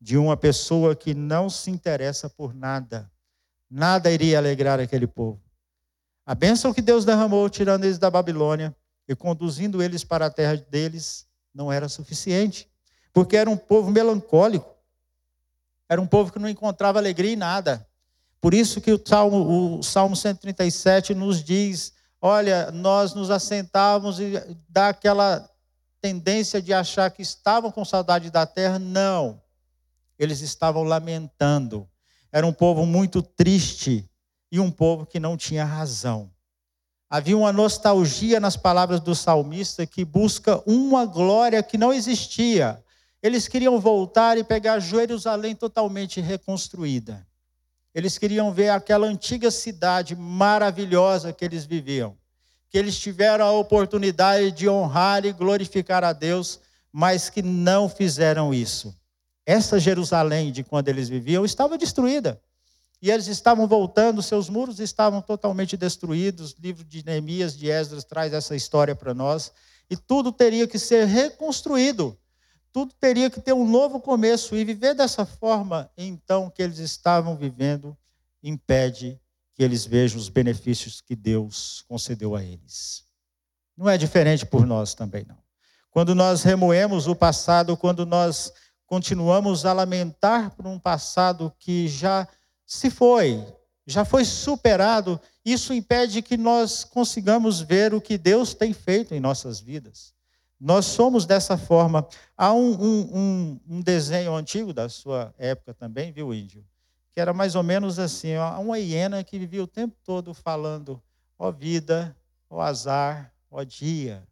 de 0.00 0.16
uma 0.16 0.36
pessoa 0.36 0.94
que 0.94 1.12
não 1.12 1.50
se 1.50 1.70
interessa 1.70 2.30
por 2.30 2.54
nada 2.54 3.10
nada 3.70 4.10
iria 4.10 4.38
alegrar 4.38 4.80
aquele 4.80 5.06
povo. 5.06 5.40
A 6.24 6.34
bênção 6.34 6.72
que 6.72 6.82
Deus 6.82 7.04
derramou, 7.04 7.48
tirando 7.48 7.84
eles 7.84 7.98
da 7.98 8.10
Babilônia 8.10 8.74
e 9.06 9.14
conduzindo 9.14 9.82
eles 9.82 10.04
para 10.04 10.26
a 10.26 10.30
terra 10.30 10.56
deles, 10.56 11.26
não 11.54 11.72
era 11.72 11.88
suficiente, 11.88 12.70
porque 13.12 13.36
era 13.36 13.48
um 13.48 13.56
povo 13.56 13.90
melancólico, 13.90 14.74
era 15.88 16.00
um 16.00 16.06
povo 16.06 16.32
que 16.32 16.38
não 16.38 16.48
encontrava 16.48 16.98
alegria 16.98 17.32
em 17.32 17.36
nada. 17.36 17.87
Por 18.40 18.54
isso 18.54 18.80
que 18.80 18.92
o 18.92 19.00
Salmo, 19.04 19.78
o 19.78 19.82
Salmo 19.82 20.14
137 20.14 21.14
nos 21.14 21.42
diz 21.42 21.92
olha, 22.20 22.70
nós 22.70 23.14
nos 23.14 23.30
assentávamos 23.30 24.20
e 24.20 24.32
dá 24.68 24.88
aquela 24.88 25.48
tendência 26.00 26.60
de 26.60 26.72
achar 26.72 27.10
que 27.10 27.22
estavam 27.22 27.70
com 27.70 27.84
saudade 27.84 28.30
da 28.30 28.46
terra. 28.46 28.78
Não. 28.78 29.40
Eles 30.18 30.40
estavam 30.40 30.82
lamentando. 30.82 31.88
Era 32.32 32.46
um 32.46 32.52
povo 32.52 32.84
muito 32.84 33.22
triste 33.22 34.08
e 34.50 34.58
um 34.60 34.70
povo 34.70 35.06
que 35.06 35.20
não 35.20 35.36
tinha 35.36 35.64
razão. 35.64 36.30
Havia 37.10 37.36
uma 37.36 37.52
nostalgia 37.52 38.38
nas 38.38 38.56
palavras 38.56 39.00
do 39.00 39.14
salmista 39.14 39.86
que 39.86 40.04
busca 40.04 40.62
uma 40.66 41.06
glória 41.06 41.62
que 41.62 41.78
não 41.78 41.92
existia. 41.92 42.82
Eles 43.22 43.48
queriam 43.48 43.80
voltar 43.80 44.36
e 44.36 44.44
pegar 44.44 44.78
Jerusalém 44.78 45.54
totalmente 45.54 46.20
reconstruída. 46.20 47.26
Eles 47.98 48.16
queriam 48.16 48.52
ver 48.52 48.68
aquela 48.68 49.08
antiga 49.08 49.50
cidade 49.50 50.14
maravilhosa 50.14 51.32
que 51.32 51.44
eles 51.44 51.66
viviam. 51.66 52.16
Que 52.70 52.78
eles 52.78 52.96
tiveram 52.96 53.44
a 53.44 53.50
oportunidade 53.50 54.52
de 54.52 54.68
honrar 54.68 55.26
e 55.26 55.32
glorificar 55.32 56.04
a 56.04 56.12
Deus, 56.12 56.60
mas 56.92 57.28
que 57.28 57.42
não 57.42 57.88
fizeram 57.88 58.54
isso. 58.54 58.94
Essa 59.44 59.80
Jerusalém 59.80 60.52
de 60.52 60.62
quando 60.62 60.86
eles 60.86 61.08
viviam 61.08 61.44
estava 61.44 61.76
destruída. 61.76 62.40
E 63.02 63.10
eles 63.10 63.26
estavam 63.26 63.66
voltando, 63.66 64.22
seus 64.22 64.48
muros 64.48 64.78
estavam 64.78 65.20
totalmente 65.20 65.76
destruídos. 65.76 66.52
O 66.52 66.62
livro 66.62 66.84
de 66.84 67.04
Neemias, 67.04 67.56
de 67.56 67.68
Esdras, 67.68 68.04
traz 68.04 68.32
essa 68.32 68.54
história 68.54 68.94
para 68.94 69.12
nós. 69.12 69.50
E 69.90 69.96
tudo 69.96 70.30
teria 70.30 70.68
que 70.68 70.78
ser 70.78 71.04
reconstruído. 71.04 72.16
Tudo 72.78 72.94
teria 73.00 73.28
que 73.28 73.40
ter 73.40 73.52
um 73.52 73.68
novo 73.68 73.98
começo. 73.98 74.54
E 74.54 74.64
viver 74.64 74.94
dessa 74.94 75.26
forma, 75.26 75.90
então, 75.98 76.48
que 76.48 76.62
eles 76.62 76.78
estavam 76.78 77.36
vivendo, 77.36 77.98
impede 78.40 79.20
que 79.52 79.64
eles 79.64 79.84
vejam 79.84 80.16
os 80.16 80.28
benefícios 80.28 81.00
que 81.00 81.16
Deus 81.16 81.84
concedeu 81.88 82.36
a 82.36 82.44
eles. 82.44 83.02
Não 83.76 83.88
é 83.88 83.98
diferente 83.98 84.46
por 84.46 84.64
nós 84.64 84.94
também, 84.94 85.24
não. 85.26 85.38
Quando 85.90 86.14
nós 86.14 86.44
remoemos 86.44 87.08
o 87.08 87.16
passado, 87.16 87.76
quando 87.76 88.06
nós 88.06 88.52
continuamos 88.86 89.66
a 89.66 89.72
lamentar 89.72 90.54
por 90.54 90.64
um 90.64 90.78
passado 90.78 91.52
que 91.58 91.88
já 91.88 92.28
se 92.64 92.90
foi, 92.90 93.44
já 93.88 94.04
foi 94.04 94.24
superado, 94.24 95.20
isso 95.44 95.74
impede 95.74 96.22
que 96.22 96.36
nós 96.36 96.84
consigamos 96.84 97.60
ver 97.60 97.92
o 97.92 98.00
que 98.00 98.16
Deus 98.16 98.54
tem 98.54 98.72
feito 98.72 99.16
em 99.16 99.18
nossas 99.18 99.58
vidas. 99.58 100.16
Nós 100.60 100.86
somos 100.86 101.24
dessa 101.24 101.56
forma. 101.56 102.06
Há 102.36 102.52
um, 102.52 102.72
um, 102.72 103.60
um, 103.68 103.80
desenho 103.80 104.34
antigo 104.34 104.72
da 104.72 104.88
sua 104.88 105.32
época 105.38 105.72
também, 105.72 106.10
viu, 106.10 106.34
Índio? 106.34 106.64
Que 107.12 107.20
era 107.20 107.32
mais 107.32 107.54
ou 107.54 107.62
menos 107.62 107.98
assim: 107.98 108.36
ó, 108.36 108.58
uma 108.60 108.78
hiena 108.78 109.22
que 109.22 109.38
vivia 109.38 109.62
o 109.62 109.68
tempo 109.68 109.96
todo 110.04 110.34
falando, 110.34 111.00
ó 111.38 111.52
vida, 111.52 112.16
ó 112.50 112.60
azar, 112.60 113.32
ó 113.50 113.62
dia. 113.62 114.26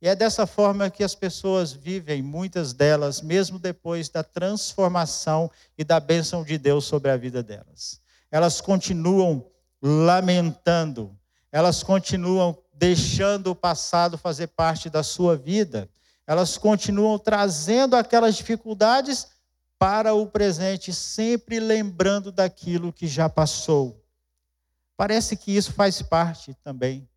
E 0.00 0.08
é 0.08 0.14
dessa 0.14 0.46
forma 0.46 0.90
que 0.90 1.02
as 1.02 1.14
pessoas 1.14 1.72
vivem, 1.72 2.22
muitas 2.22 2.74
delas, 2.74 3.22
mesmo 3.22 3.58
depois 3.58 4.10
da 4.10 4.22
transformação 4.22 5.50
e 5.76 5.82
da 5.82 5.98
bênção 5.98 6.44
de 6.44 6.58
Deus 6.58 6.84
sobre 6.84 7.10
a 7.10 7.16
vida 7.16 7.42
delas. 7.42 7.98
Elas 8.30 8.60
continuam 8.60 9.50
lamentando, 9.80 11.16
elas 11.50 11.82
continuam 11.82 12.56
deixando 12.76 13.48
o 13.48 13.56
passado 13.56 14.18
fazer 14.18 14.48
parte 14.48 14.90
da 14.90 15.02
sua 15.02 15.36
vida, 15.36 15.88
elas 16.26 16.58
continuam 16.58 17.18
trazendo 17.18 17.96
aquelas 17.96 18.36
dificuldades 18.36 19.28
para 19.78 20.14
o 20.14 20.26
presente, 20.26 20.92
sempre 20.92 21.58
lembrando 21.58 22.30
daquilo 22.30 22.92
que 22.92 23.06
já 23.06 23.28
passou. 23.28 24.02
Parece 24.96 25.36
que 25.36 25.54
isso 25.54 25.72
faz 25.72 26.02
parte 26.02 26.54
também 26.62 27.08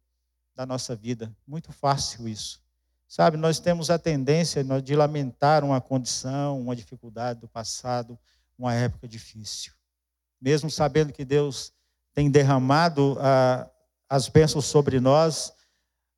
da 0.56 0.66
nossa 0.66 0.96
vida, 0.96 1.34
muito 1.48 1.72
fácil 1.72 2.28
isso. 2.28 2.62
Sabe, 3.08 3.38
nós 3.38 3.60
temos 3.60 3.90
a 3.90 3.98
tendência 3.98 4.64
de 4.82 4.96
lamentar 4.96 5.64
uma 5.64 5.82
condição, 5.82 6.62
uma 6.62 6.76
dificuldade 6.76 7.40
do 7.40 7.48
passado, 7.48 8.20
uma 8.58 8.74
época 8.74 9.08
difícil. 9.08 9.74
Mesmo 10.40 10.70
sabendo 10.70 11.12
que 11.12 11.26
Deus 11.26 11.74
tem 12.14 12.30
derramado 12.30 13.18
ah, 13.20 13.68
as 14.10 14.28
bênçãos 14.28 14.66
sobre 14.66 15.00
nós, 15.00 15.54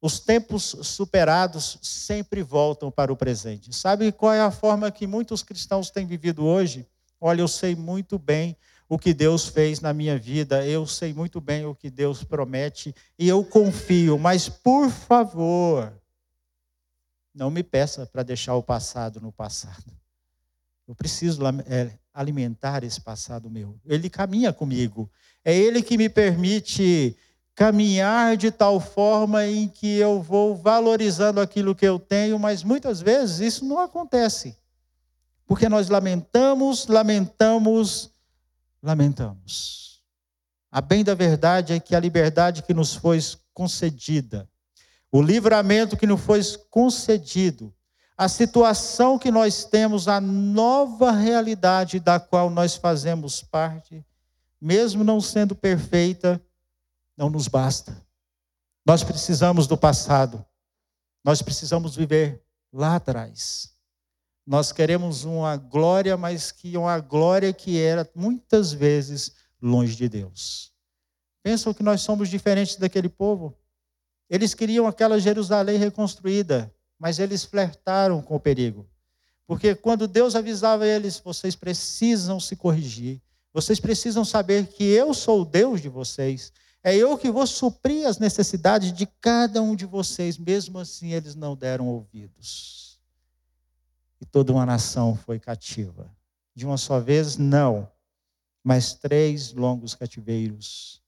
os 0.02 0.20
tempos 0.20 0.76
superados 0.82 1.78
sempre 1.82 2.42
voltam 2.42 2.90
para 2.90 3.14
o 3.14 3.18
presente. 3.18 3.76
Sabe 3.76 4.12
qual 4.12 4.34
é 4.34 4.42
a 4.42 4.50
forma 4.50 4.90
que 4.90 5.06
muitos 5.06 5.44
cristãos 5.44 5.92
têm 5.92 6.08
vivido 6.08 6.44
hoje? 6.44 6.88
Olha, 7.20 7.42
eu 7.42 7.48
sei 7.48 7.76
muito 7.76 8.18
bem 8.18 8.58
o 8.90 8.98
que 8.98 9.14
Deus 9.14 9.48
fez 9.48 9.80
na 9.80 9.94
minha 9.94 10.18
vida, 10.18 10.66
eu 10.66 10.88
sei 10.88 11.14
muito 11.14 11.40
bem 11.40 11.66
o 11.66 11.76
que 11.76 11.90
Deus 11.90 12.24
promete 12.24 12.96
e 13.18 13.28
eu 13.28 13.44
confio, 13.44 14.18
mas 14.18 14.50
por 14.50 14.90
favor, 14.90 15.94
não 17.34 17.52
me 17.52 17.64
peça 17.64 18.06
para 18.06 18.24
deixar 18.24 18.56
o 18.56 18.64
passado 18.64 19.22
no 19.22 19.32
passado. 19.32 19.86
Eu 20.88 20.96
preciso 20.96 21.42
é, 21.68 21.98
alimentar 22.14 22.84
esse 22.84 23.00
passado 23.00 23.50
meu. 23.50 23.80
Ele 23.86 24.10
caminha 24.10 24.52
comigo. 24.52 25.10
É 25.46 25.56
Ele 25.56 25.82
que 25.82 25.98
me 25.98 26.10
permite 26.10 27.16
caminhar 27.56 28.38
de 28.38 28.52
tal 28.52 28.80
forma 28.80 29.46
em 29.46 29.68
que 29.68 29.98
eu 29.98 30.22
vou 30.22 30.56
valorizando 30.56 31.40
aquilo 31.40 31.76
que 31.76 31.86
eu 31.86 32.00
tenho, 32.00 32.40
mas 32.40 32.64
muitas 32.64 33.02
vezes 33.02 33.40
isso 33.40 33.66
não 33.66 33.80
acontece. 33.80 34.58
Porque 35.46 35.68
nós 35.68 35.90
lamentamos, 35.90 36.88
lamentamos, 36.88 38.10
lamentamos. 38.82 40.02
A 40.72 40.80
bem 40.80 41.04
da 41.04 41.14
verdade 41.14 41.74
é 41.74 41.80
que 41.80 41.96
a 41.96 42.00
liberdade 42.00 42.64
que 42.64 42.74
nos 42.74 42.96
foi 42.96 43.20
concedida 43.54 44.48
o 45.12 45.22
livramento 45.22 45.98
que 45.98 46.08
nos 46.08 46.22
foi 46.22 46.40
concedido, 46.70 47.74
a 48.18 48.30
situação 48.30 49.20
que 49.20 49.30
nós 49.30 49.66
temos, 49.66 50.08
a 50.08 50.22
nova 50.22 51.12
realidade 51.12 52.00
da 52.00 52.20
qual 52.20 52.50
nós 52.50 52.76
fazemos 52.76 53.42
parte, 53.42 54.06
mesmo 54.60 55.04
não 55.04 55.20
sendo 55.20 55.54
perfeita, 55.54 56.42
não 57.22 57.30
nos 57.30 57.48
basta. 57.48 57.96
Nós 58.84 59.04
precisamos 59.04 59.68
do 59.68 59.78
passado. 59.78 60.44
Nós 61.24 61.40
precisamos 61.40 61.96
viver 61.96 62.44
lá 62.74 62.96
atrás. 62.96 63.76
Nós 64.44 64.72
queremos 64.72 65.24
uma 65.24 65.56
glória, 65.56 66.18
mas 66.18 66.52
que 66.52 66.76
uma 66.76 67.00
glória 67.00 67.54
que 67.54 67.80
era 67.80 68.10
muitas 68.16 68.74
vezes 68.74 69.36
longe 69.62 69.96
de 69.96 70.10
Deus. 70.10 70.74
Pensam 71.44 71.76
que 71.76 71.84
nós 71.84 72.02
somos 72.02 72.28
diferentes 72.28 72.76
daquele 72.76 73.08
povo? 73.08 73.56
Eles 74.28 74.56
queriam 74.56 74.88
aquela 74.88 75.20
Jerusalém 75.20 75.78
reconstruída, 75.78 76.74
mas 76.98 77.20
eles 77.20 77.46
flertaram 77.46 78.20
com 78.20 78.36
o 78.36 78.40
perigo. 78.40 78.90
Porque 79.46 79.76
quando 79.76 80.08
Deus 80.08 80.36
avisava 80.36 80.88
eles, 80.88 81.20
vocês 81.20 81.56
precisam 81.56 82.40
se 82.40 82.56
corrigir, 82.56 83.22
vocês 83.54 83.80
precisam 83.80 84.26
saber 84.26 84.66
que 84.66 84.84
eu 84.84 85.14
sou 85.14 85.42
o 85.42 85.46
Deus 85.46 85.82
de 85.82 85.90
vocês, 85.90 86.52
é 86.84 86.96
eu 86.96 87.18
que 87.18 87.32
vou 87.32 87.46
suprir 87.46 88.08
as 88.08 88.18
necessidades 88.18 88.92
de 88.92 89.06
cada 89.06 89.62
um 89.62 89.76
de 89.76 89.86
vocês, 89.86 90.38
mesmo 90.38 90.80
assim 90.80 91.14
eles 91.14 91.36
não 91.36 91.56
deram 91.56 91.88
ouvidos. 91.88 93.00
E 94.20 94.26
toda 94.26 94.52
uma 94.52 94.66
nação 94.66 95.16
foi 95.16 95.40
cativa. 95.40 96.10
De 96.56 96.66
uma 96.66 96.78
só 96.78 97.00
vez, 97.00 97.38
não, 97.38 97.90
mas 98.64 98.94
três 98.94 99.54
longos 99.54 99.96
cativeiros 99.96 101.02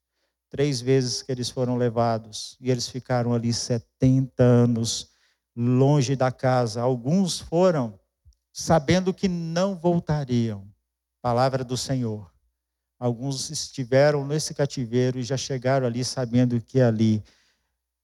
três 0.53 0.79
vezes 0.79 1.23
que 1.23 1.31
eles 1.31 1.49
foram 1.49 1.75
levados 1.77 2.55
e 2.61 2.69
eles 2.69 2.87
ficaram 2.87 3.33
ali 3.33 3.51
70 3.51 4.43
anos 4.43 5.09
longe 5.55 6.15
da 6.15 6.31
casa. 6.31 6.79
Alguns 6.79 7.39
foram 7.39 7.99
sabendo 8.51 9.11
que 9.11 9.27
não 9.27 9.75
voltariam. 9.75 10.71
Palavra 11.23 11.63
do 11.63 11.75
Senhor. 11.75 12.31
Alguns 13.03 13.49
estiveram 13.49 14.25
nesse 14.25 14.53
cativeiro 14.53 15.19
e 15.19 15.23
já 15.23 15.35
chegaram 15.35 15.85
ali 15.85 16.05
sabendo 16.05 16.61
que 16.61 16.79
ali 16.79 17.21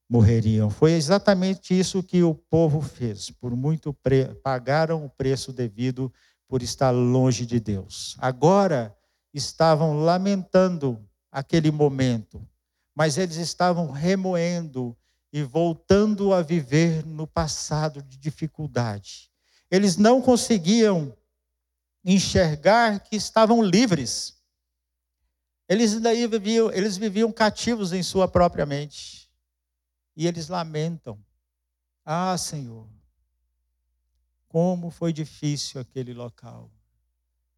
morreriam. 0.09 0.69
Foi 0.69 0.91
exatamente 0.91 1.79
isso 1.79 2.03
que 2.03 2.21
o 2.21 2.35
povo 2.35 2.81
fez. 2.81 3.31
Por 3.31 3.55
muito 3.55 3.93
pre... 3.93 4.25
pagaram 4.43 5.05
o 5.05 5.09
preço 5.09 5.53
devido 5.53 6.11
por 6.49 6.61
estar 6.61 6.91
longe 6.91 7.45
de 7.45 7.61
Deus. 7.61 8.17
Agora 8.19 8.93
estavam 9.33 10.03
lamentando 10.03 11.01
aquele 11.31 11.71
momento, 11.71 12.45
mas 12.93 13.17
eles 13.17 13.37
estavam 13.37 13.91
remoendo 13.91 14.97
e 15.31 15.43
voltando 15.43 16.33
a 16.33 16.41
viver 16.41 17.05
no 17.05 17.25
passado 17.25 18.03
de 18.03 18.17
dificuldade. 18.17 19.31
Eles 19.71 19.95
não 19.95 20.21
conseguiam 20.21 21.15
enxergar 22.03 22.99
que 22.99 23.15
estavam 23.15 23.63
livres. 23.63 24.38
Eles 25.69 25.99
daí 25.99 26.25
viviam, 26.25 26.71
eles 26.71 26.97
viviam 26.97 27.31
cativos 27.31 27.93
em 27.93 28.01
sua 28.01 28.27
própria 28.27 28.65
mente. 28.65 29.29
E 30.17 30.25
eles 30.25 30.47
lamentam: 30.47 31.23
"Ah, 32.03 32.35
Senhor, 32.39 32.88
como 34.47 34.89
foi 34.89 35.13
difícil 35.13 35.79
aquele 35.79 36.11
local. 36.11 36.71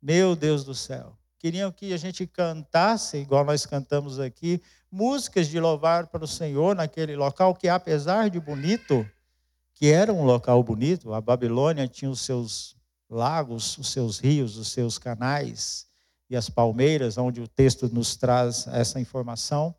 Meu 0.01 0.35
Deus 0.35 0.65
do 0.65 0.75
céu, 0.75 1.17
queriam 1.39 1.71
que 1.71 1.93
a 1.93 1.97
gente 1.97 2.27
cantasse, 2.27 3.15
igual 3.17 3.45
nós 3.45 3.65
cantamos 3.65 4.19
aqui, 4.19 4.61
músicas 4.91 5.47
de 5.47 5.57
louvar 5.57 6.07
para 6.07 6.25
o 6.25 6.27
Senhor 6.27 6.75
naquele 6.75 7.15
local 7.15 7.55
que, 7.55 7.69
apesar 7.69 8.29
de 8.29 8.41
bonito, 8.41 9.09
que 9.73 9.87
era 9.87 10.11
um 10.11 10.25
local 10.25 10.61
bonito, 10.61 11.13
a 11.13 11.21
Babilônia 11.21 11.87
tinha 11.87 12.11
os 12.11 12.19
seus 12.19 12.75
lagos, 13.09 13.77
os 13.77 13.89
seus 13.89 14.19
rios, 14.19 14.57
os 14.57 14.67
seus 14.67 14.97
canais 14.97 15.89
e 16.31 16.35
as 16.37 16.49
palmeiras, 16.49 17.17
onde 17.17 17.41
o 17.41 17.47
texto 17.47 17.89
nos 17.93 18.15
traz 18.15 18.65
essa 18.67 19.01
informação. 19.01 19.75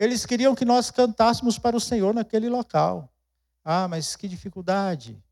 Eles 0.00 0.24
queriam 0.24 0.54
que 0.54 0.64
nós 0.64 0.90
cantássemos 0.90 1.58
para 1.58 1.76
o 1.76 1.80
Senhor 1.80 2.14
naquele 2.14 2.48
local. 2.48 3.12
Ah, 3.62 3.86
mas 3.86 4.16
que 4.16 4.26
dificuldade, 4.26 5.22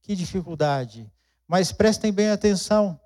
que 0.00 0.16
dificuldade. 0.16 1.12
Mas 1.46 1.72
prestem 1.72 2.10
bem 2.10 2.30
atenção. 2.30 2.98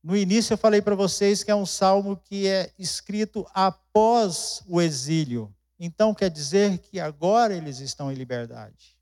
No 0.00 0.16
início 0.16 0.54
eu 0.54 0.58
falei 0.58 0.80
para 0.80 0.94
vocês 0.94 1.42
que 1.42 1.50
é 1.50 1.54
um 1.56 1.66
salmo 1.66 2.16
que 2.16 2.46
é 2.46 2.72
escrito 2.78 3.44
após 3.52 4.62
o 4.68 4.80
exílio. 4.80 5.52
Então 5.76 6.14
quer 6.14 6.30
dizer 6.30 6.78
que 6.78 7.00
agora 7.00 7.52
eles 7.52 7.80
estão 7.80 8.12
em 8.12 8.14
liberdade. 8.14 8.96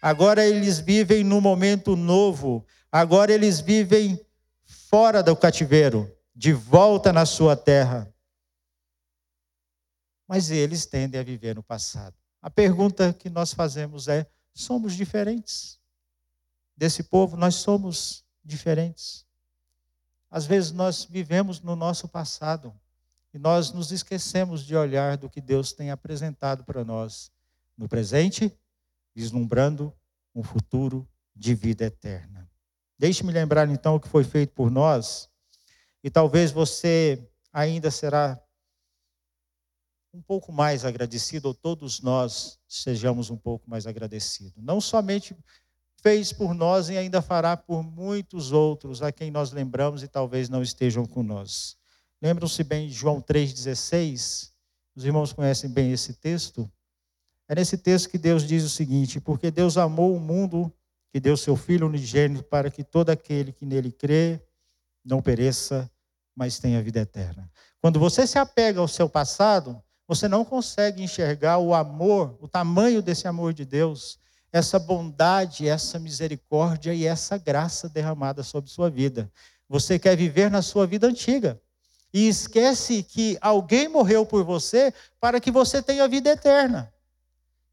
Agora 0.00 0.46
eles 0.46 0.78
vivem 0.78 1.24
num 1.24 1.40
momento 1.40 1.96
novo. 1.96 2.64
Agora 2.92 3.32
eles 3.32 3.58
vivem 3.58 4.24
fora 4.64 5.20
do 5.20 5.34
cativeiro, 5.34 6.08
de 6.40 6.54
volta 6.54 7.12
na 7.12 7.26
sua 7.26 7.54
terra. 7.54 8.10
Mas 10.26 10.50
eles 10.50 10.86
tendem 10.86 11.20
a 11.20 11.22
viver 11.22 11.54
no 11.54 11.62
passado. 11.62 12.16
A 12.40 12.48
pergunta 12.48 13.12
que 13.12 13.28
nós 13.28 13.52
fazemos 13.52 14.08
é: 14.08 14.26
somos 14.54 14.94
diferentes? 14.94 15.78
Desse 16.74 17.02
povo, 17.02 17.36
nós 17.36 17.56
somos 17.56 18.24
diferentes. 18.42 19.26
Às 20.30 20.46
vezes 20.46 20.72
nós 20.72 21.04
vivemos 21.04 21.60
no 21.60 21.76
nosso 21.76 22.08
passado 22.08 22.74
e 23.34 23.38
nós 23.38 23.70
nos 23.70 23.92
esquecemos 23.92 24.64
de 24.64 24.74
olhar 24.74 25.18
do 25.18 25.28
que 25.28 25.42
Deus 25.42 25.74
tem 25.74 25.90
apresentado 25.90 26.64
para 26.64 26.82
nós 26.82 27.30
no 27.76 27.86
presente, 27.86 28.50
vislumbrando 29.14 29.94
um 30.34 30.42
futuro 30.42 31.06
de 31.36 31.54
vida 31.54 31.84
eterna. 31.84 32.50
Deixe-me 32.98 33.30
lembrar 33.30 33.68
então 33.68 33.96
o 33.96 34.00
que 34.00 34.08
foi 34.08 34.24
feito 34.24 34.54
por 34.54 34.70
nós, 34.70 35.29
e 36.02 36.10
talvez 36.10 36.50
você 36.50 37.28
ainda 37.52 37.90
será 37.90 38.40
um 40.12 40.20
pouco 40.20 40.52
mais 40.52 40.84
agradecido, 40.84 41.48
ou 41.48 41.54
todos 41.54 42.00
nós 42.00 42.58
sejamos 42.66 43.30
um 43.30 43.36
pouco 43.36 43.68
mais 43.68 43.86
agradecidos. 43.86 44.54
Não 44.56 44.80
somente 44.80 45.36
fez 46.02 46.32
por 46.32 46.54
nós 46.54 46.88
e 46.88 46.96
ainda 46.96 47.22
fará 47.22 47.56
por 47.56 47.82
muitos 47.82 48.52
outros 48.52 49.02
a 49.02 49.12
quem 49.12 49.30
nós 49.30 49.52
lembramos 49.52 50.02
e 50.02 50.08
talvez 50.08 50.48
não 50.48 50.62
estejam 50.62 51.06
nós. 51.16 51.76
Lembram-se 52.20 52.64
bem 52.64 52.88
de 52.88 52.94
João 52.94 53.20
3,16? 53.20 54.50
Os 54.94 55.04
irmãos 55.04 55.32
conhecem 55.32 55.70
bem 55.70 55.92
esse 55.92 56.14
texto? 56.14 56.70
É 57.48 57.54
nesse 57.54 57.78
texto 57.78 58.08
que 58.08 58.18
Deus 58.18 58.46
diz 58.46 58.64
o 58.64 58.68
seguinte: 58.68 59.20
Porque 59.20 59.50
Deus 59.50 59.76
amou 59.76 60.14
o 60.14 60.20
mundo, 60.20 60.72
que 61.10 61.18
deu 61.20 61.36
seu 61.36 61.56
Filho 61.56 61.86
unigênito, 61.86 62.44
para 62.44 62.70
que 62.70 62.84
todo 62.84 63.10
aquele 63.10 63.52
que 63.52 63.64
nele 63.64 63.90
crê 63.90 64.42
não 65.04 65.22
pereça, 65.22 65.90
mas 66.34 66.58
tenha 66.58 66.82
vida 66.82 67.00
eterna. 67.00 67.50
Quando 67.80 67.98
você 67.98 68.26
se 68.26 68.38
apega 68.38 68.80
ao 68.80 68.88
seu 68.88 69.08
passado, 69.08 69.82
você 70.06 70.28
não 70.28 70.44
consegue 70.44 71.02
enxergar 71.02 71.58
o 71.58 71.74
amor, 71.74 72.36
o 72.40 72.48
tamanho 72.48 73.00
desse 73.00 73.26
amor 73.26 73.52
de 73.52 73.64
Deus 73.64 74.20
essa 74.52 74.78
bondade, 74.78 75.68
essa 75.68 75.98
misericórdia 75.98 76.92
e 76.92 77.06
essa 77.06 77.38
graça 77.38 77.88
derramada 77.88 78.42
sobre 78.42 78.70
sua 78.70 78.90
vida. 78.90 79.30
Você 79.68 79.98
quer 79.98 80.16
viver 80.16 80.50
na 80.50 80.62
sua 80.62 80.86
vida 80.86 81.06
antiga. 81.06 81.60
E 82.12 82.26
esquece 82.26 83.04
que 83.04 83.38
alguém 83.40 83.88
morreu 83.88 84.26
por 84.26 84.42
você 84.42 84.92
para 85.20 85.40
que 85.40 85.50
você 85.50 85.80
tenha 85.80 86.08
vida 86.08 86.30
eterna. 86.30 86.92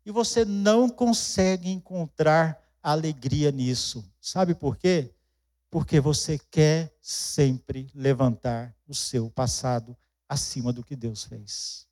E 0.05 0.12
você 0.12 0.46
não 0.46 0.88
consegue 0.88 1.72
encontrar 1.72 2.62
alegria 2.84 3.51
nisso. 3.51 4.05
Sabe 4.22 4.53
por 4.53 4.77
quê? 4.77 5.12
Porque 5.69 6.00
você 6.00 6.39
quer 6.50 6.96
sempre 7.01 7.89
levantar 7.94 8.74
o 8.87 8.94
seu 8.94 9.29
passado 9.29 9.96
acima 10.27 10.72
do 10.72 10.83
que 10.83 10.96
Deus 10.96 11.24
fez. 11.24 11.87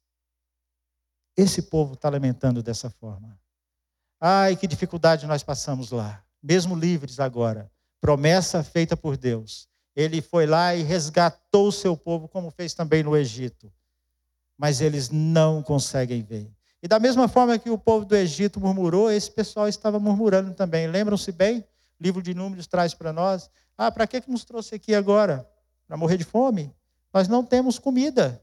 Esse 1.36 1.64
povo 1.64 1.94
está 1.94 2.10
lamentando 2.10 2.64
dessa 2.64 2.90
forma. 2.90 3.38
Ai, 4.20 4.56
que 4.56 4.68
dificuldade 4.68 5.28
nós 5.28 5.44
passamos 5.44 5.92
lá. 5.92 6.24
Mesmo 6.42 6.76
livres 6.76 7.20
agora. 7.20 7.70
Promessa 8.00 8.64
feita 8.64 8.96
por 8.96 9.18
Deus. 9.18 9.68
Ele 9.96 10.22
foi 10.22 10.46
lá 10.46 10.76
e 10.76 10.84
resgatou 10.84 11.68
o 11.68 11.72
seu 11.72 11.98
povo, 11.98 12.28
como 12.28 12.52
fez 12.52 12.74
também 12.74 13.04
no 13.04 13.16
Egito. 13.16 13.72
Mas 14.58 14.80
eles 14.80 15.10
não 15.10 15.62
conseguem 15.62 16.22
ver. 16.22 16.50
E 16.82 16.88
da 16.88 17.00
mesma 17.00 17.28
forma 17.28 17.58
que 17.58 17.70
o 17.70 17.78
povo 17.78 18.06
do 18.06 18.16
Egito 18.16 18.60
murmurou, 18.60 19.12
esse 19.12 19.32
pessoal 19.32 19.68
estava 19.68 20.00
murmurando 20.00 20.54
também. 20.54 20.88
Lembram-se 20.88 21.32
bem? 21.32 21.66
Livro 22.00 22.22
de 22.22 22.34
Números 22.34 22.68
traz 22.68 22.94
para 22.94 23.14
nós. 23.14 23.50
Ah, 23.78 23.92
para 23.92 24.08
que, 24.08 24.22
que 24.22 24.32
nos 24.32 24.44
trouxe 24.44 24.76
aqui 24.76 24.94
agora? 24.94 25.50
Para 25.88 25.98
morrer 25.98 26.18
de 26.18 26.24
fome? 26.24 26.74
Nós 27.14 27.28
não 27.28 27.44
temos 27.44 27.80
comida. 27.80 28.42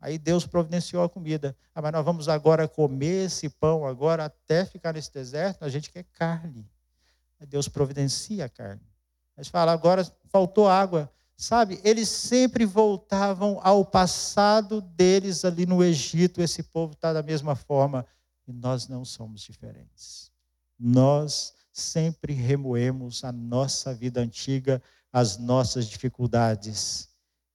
Aí 0.00 0.18
Deus 0.18 0.46
providenciou 0.46 1.04
a 1.04 1.08
comida. 1.08 1.56
Ah, 1.74 1.80
mas 1.80 1.92
nós 1.92 2.04
vamos 2.04 2.28
agora 2.28 2.66
comer 2.66 3.26
esse 3.26 3.48
pão 3.48 3.86
agora 3.86 4.24
até 4.24 4.64
ficar 4.64 4.92
nesse 4.92 5.12
deserto? 5.12 5.64
A 5.64 5.68
gente 5.68 5.90
quer 5.90 6.04
carne. 6.12 6.68
Aí 7.38 7.46
Deus 7.46 7.68
providencia 7.68 8.44
a 8.44 8.48
carne. 8.48 8.82
Mas 9.36 9.48
fala, 9.48 9.72
agora 9.72 10.04
faltou 10.28 10.68
água. 10.68 11.10
Sabe, 11.36 11.80
eles 11.82 12.08
sempre 12.08 12.64
voltavam 12.64 13.58
ao 13.62 13.84
passado 13.84 14.80
deles 14.80 15.44
ali 15.44 15.66
no 15.66 15.82
Egito. 15.82 16.42
Esse 16.42 16.62
povo 16.62 16.92
está 16.92 17.12
da 17.12 17.22
mesma 17.22 17.54
forma. 17.54 18.06
E 18.46 18.52
nós 18.52 18.88
não 18.88 19.04
somos 19.04 19.40
diferentes. 19.40 20.30
Nós 20.78 21.54
sempre 21.72 22.32
remoemos 22.34 23.24
a 23.24 23.32
nossa 23.32 23.94
vida 23.94 24.20
antiga, 24.20 24.82
as 25.12 25.38
nossas 25.38 25.86
dificuldades 25.86 27.08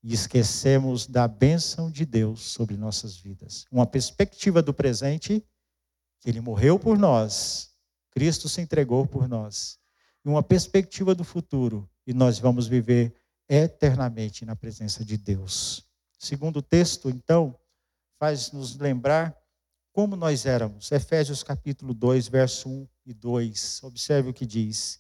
e 0.03 0.13
esquecemos 0.13 1.05
da 1.07 1.27
bênção 1.27 1.91
de 1.91 2.05
Deus 2.05 2.41
sobre 2.41 2.77
nossas 2.77 3.17
vidas. 3.17 3.65
Uma 3.71 3.85
perspectiva 3.85 4.61
do 4.61 4.73
presente, 4.73 5.43
que 6.19 6.29
Ele 6.29 6.41
morreu 6.41 6.79
por 6.79 6.97
nós, 6.97 7.71
Cristo 8.11 8.49
se 8.49 8.61
entregou 8.61 9.05
por 9.05 9.27
nós. 9.27 9.77
E 10.25 10.29
uma 10.29 10.41
perspectiva 10.41 11.13
do 11.13 11.23
futuro, 11.23 11.89
e 12.05 12.13
nós 12.13 12.39
vamos 12.39 12.67
viver 12.67 13.13
eternamente 13.49 14.45
na 14.45 14.55
presença 14.55 15.05
de 15.05 15.17
Deus. 15.17 15.85
Segundo 16.17 16.61
texto, 16.61 17.09
então, 17.09 17.57
faz 18.19 18.51
nos 18.51 18.75
lembrar 18.77 19.35
como 19.97 20.15
nós 20.15 20.45
éramos. 20.45 20.91
Efésios 20.91 21.41
capítulo 21.41 21.91
2, 21.91 22.27
verso 22.27 22.69
1 22.69 22.87
e 23.07 23.13
2. 23.15 23.79
Observe 23.81 24.29
o 24.29 24.33
que 24.33 24.45
diz. 24.45 24.99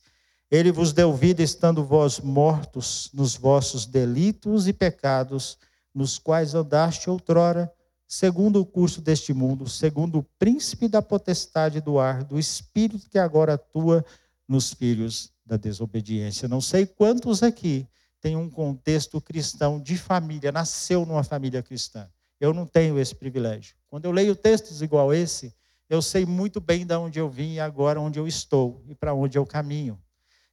Ele 0.49 0.71
vos 0.71 0.91
deu 0.91 1.13
vida 1.13 1.43
estando 1.43 1.85
vós 1.85 2.19
mortos 2.19 3.07
nos 3.13 3.35
vossos 3.35 3.85
delitos 3.85 4.67
e 4.67 4.73
pecados, 4.73 5.55
nos 5.93 6.17
quais 6.17 6.55
andaste 6.55 7.11
outrora, 7.11 7.71
segundo 8.07 8.59
o 8.59 8.65
curso 8.65 8.99
deste 8.99 9.35
mundo, 9.35 9.69
segundo 9.69 10.17
o 10.17 10.23
príncipe 10.39 10.87
da 10.87 10.99
potestade 10.99 11.79
do 11.79 11.99
ar, 11.99 12.23
do 12.23 12.39
espírito 12.39 13.07
que 13.07 13.19
agora 13.19 13.53
atua 13.53 14.03
nos 14.47 14.73
filhos 14.73 15.31
da 15.45 15.57
desobediência. 15.57 16.47
Não 16.47 16.59
sei 16.59 16.87
quantos 16.87 17.43
aqui 17.43 17.87
têm 18.19 18.35
um 18.35 18.49
contexto 18.49 19.21
cristão 19.21 19.79
de 19.79 19.95
família, 19.95 20.51
nasceu 20.51 21.05
numa 21.05 21.23
família 21.23 21.61
cristã. 21.61 22.09
Eu 22.39 22.53
não 22.53 22.65
tenho 22.65 22.99
esse 22.99 23.15
privilégio. 23.15 23.75
Quando 23.87 24.05
eu 24.05 24.11
leio 24.11 24.35
textos 24.35 24.81
igual 24.81 25.13
esse, 25.13 25.55
eu 25.89 26.01
sei 26.01 26.25
muito 26.25 26.59
bem 26.59 26.85
de 26.85 26.95
onde 26.95 27.19
eu 27.19 27.29
vim 27.29 27.53
e 27.53 27.59
agora 27.59 27.99
onde 27.99 28.19
eu 28.19 28.27
estou 28.27 28.83
e 28.87 28.93
para 28.93 29.13
onde 29.13 29.37
eu 29.37 29.45
caminho. 29.45 29.99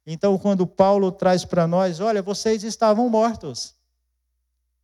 Então, 0.05 0.37
quando 0.37 0.67
Paulo 0.67 1.11
traz 1.11 1.43
para 1.43 1.67
nós, 1.67 1.99
olha, 1.99 2.21
vocês 2.21 2.63
estavam 2.63 3.09
mortos. 3.09 3.75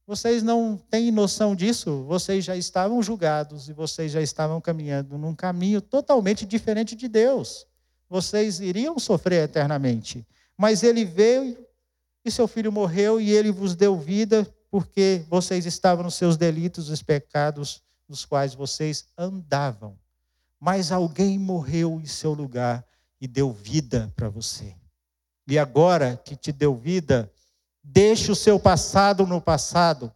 Vocês 0.05 0.43
não 0.43 0.77
têm 0.89 1.11
noção 1.11 1.55
disso? 1.55 2.03
Vocês 2.03 2.43
já 2.43 2.55
estavam 2.57 3.01
julgados 3.01 3.69
e 3.69 3.73
vocês 3.73 4.11
já 4.11 4.21
estavam 4.21 4.59
caminhando 4.59 5.17
num 5.17 5.33
caminho 5.33 5.79
totalmente 5.79 6.45
diferente 6.45 6.95
de 6.95 7.07
Deus. 7.07 7.65
Vocês 8.09 8.59
iriam 8.59 8.99
sofrer 8.99 9.43
eternamente. 9.43 10.27
Mas 10.57 10.83
ele 10.83 11.05
veio 11.05 11.57
e 12.25 12.31
seu 12.31 12.47
filho 12.47 12.71
morreu 12.71 13.21
e 13.21 13.31
ele 13.31 13.51
vos 13.51 13.75
deu 13.75 13.97
vida 13.97 14.45
porque 14.71 15.23
vocês 15.29 15.67
estavam 15.67 16.03
nos 16.03 16.15
seus 16.15 16.37
delitos 16.37 16.89
e 16.89 17.03
pecados 17.03 17.83
nos 18.09 18.25
quais 18.25 18.55
vocês 18.55 19.05
andavam. 19.15 19.95
Mas 20.59 20.91
alguém 20.91 21.37
morreu 21.37 21.99
em 22.01 22.07
seu 22.07 22.33
lugar 22.33 22.83
e 23.19 23.27
deu 23.27 23.51
vida 23.51 24.11
para 24.15 24.29
você 24.29 24.75
e 25.51 25.59
agora 25.59 26.19
que 26.23 26.35
te 26.35 26.51
deu 26.51 26.73
vida, 26.73 27.29
deixe 27.83 28.31
o 28.31 28.35
seu 28.35 28.57
passado 28.57 29.27
no 29.27 29.41
passado. 29.41 30.09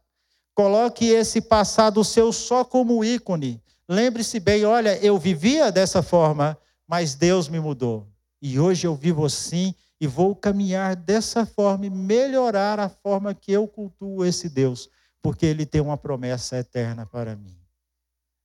Coloque 0.54 1.08
esse 1.08 1.42
passado 1.42 2.04
seu 2.06 2.32
só 2.32 2.64
como 2.64 3.04
ícone. 3.04 3.62
Lembre-se 3.88 4.40
bem, 4.40 4.64
olha, 4.64 4.98
eu 5.04 5.20
vivia 5.20 5.74
dessa 5.74 6.02
forma, 6.02 6.58
mas 6.88 7.16
Deus 7.16 7.50
me 7.50 7.60
mudou. 7.60 8.08
E 8.42 8.58
hoje 8.58 8.88
eu 8.88 8.96
vivo 8.96 9.26
assim 9.26 9.76
e 10.00 10.08
vou 10.08 10.36
caminhar 10.36 10.96
dessa 10.96 11.46
forma 11.46 11.86
e 11.86 11.90
melhorar 11.90 12.80
a 12.80 12.90
forma 12.90 13.34
que 13.34 13.52
eu 13.52 13.68
cultuo 13.68 14.26
esse 14.26 14.50
Deus, 14.50 14.90
porque 15.22 15.46
ele 15.46 15.66
tem 15.66 15.82
uma 15.82 15.98
promessa 15.98 16.58
eterna 16.58 17.06
para 17.06 17.36
mim. 17.36 17.58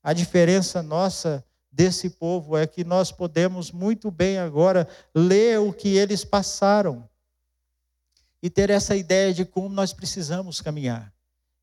A 0.03 0.13
diferença 0.13 0.83
nossa 0.83 1.45
desse 1.71 2.11
povo 2.11 2.57
é 2.57 2.67
que 2.67 2.85
nós 2.85 3.13
podemos 3.13 3.71
muito 3.71 4.11
bem 4.11 4.39
agora 4.39 4.89
ler 5.15 5.61
o 5.61 5.73
que 5.73 5.97
eles 5.97 6.25
passaram 6.25 7.09
e 8.43 8.49
ter 8.49 8.71
essa 8.71 8.97
ideia 8.97 9.35
de 9.35 9.45
como 9.45 9.69
nós 9.69 9.93
precisamos 9.93 10.61
caminhar. 10.61 11.13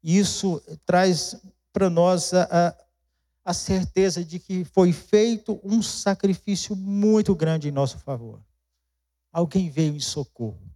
Isso 0.04 0.62
traz 0.86 1.36
para 1.74 1.90
nós 1.90 2.34
a, 2.34 2.76
a 3.44 3.54
certeza 3.54 4.24
de 4.24 4.40
que 4.40 4.64
foi 4.66 4.94
feito 4.94 5.60
um 5.64 5.82
sacrifício 5.82 6.76
muito 6.76 7.34
grande 7.36 7.70
em 7.70 7.72
nosso 7.72 7.98
favor. 8.00 8.40
Alguém 9.38 9.70
veio 9.70 9.96
em 9.96 10.00
socorro. 10.00 10.68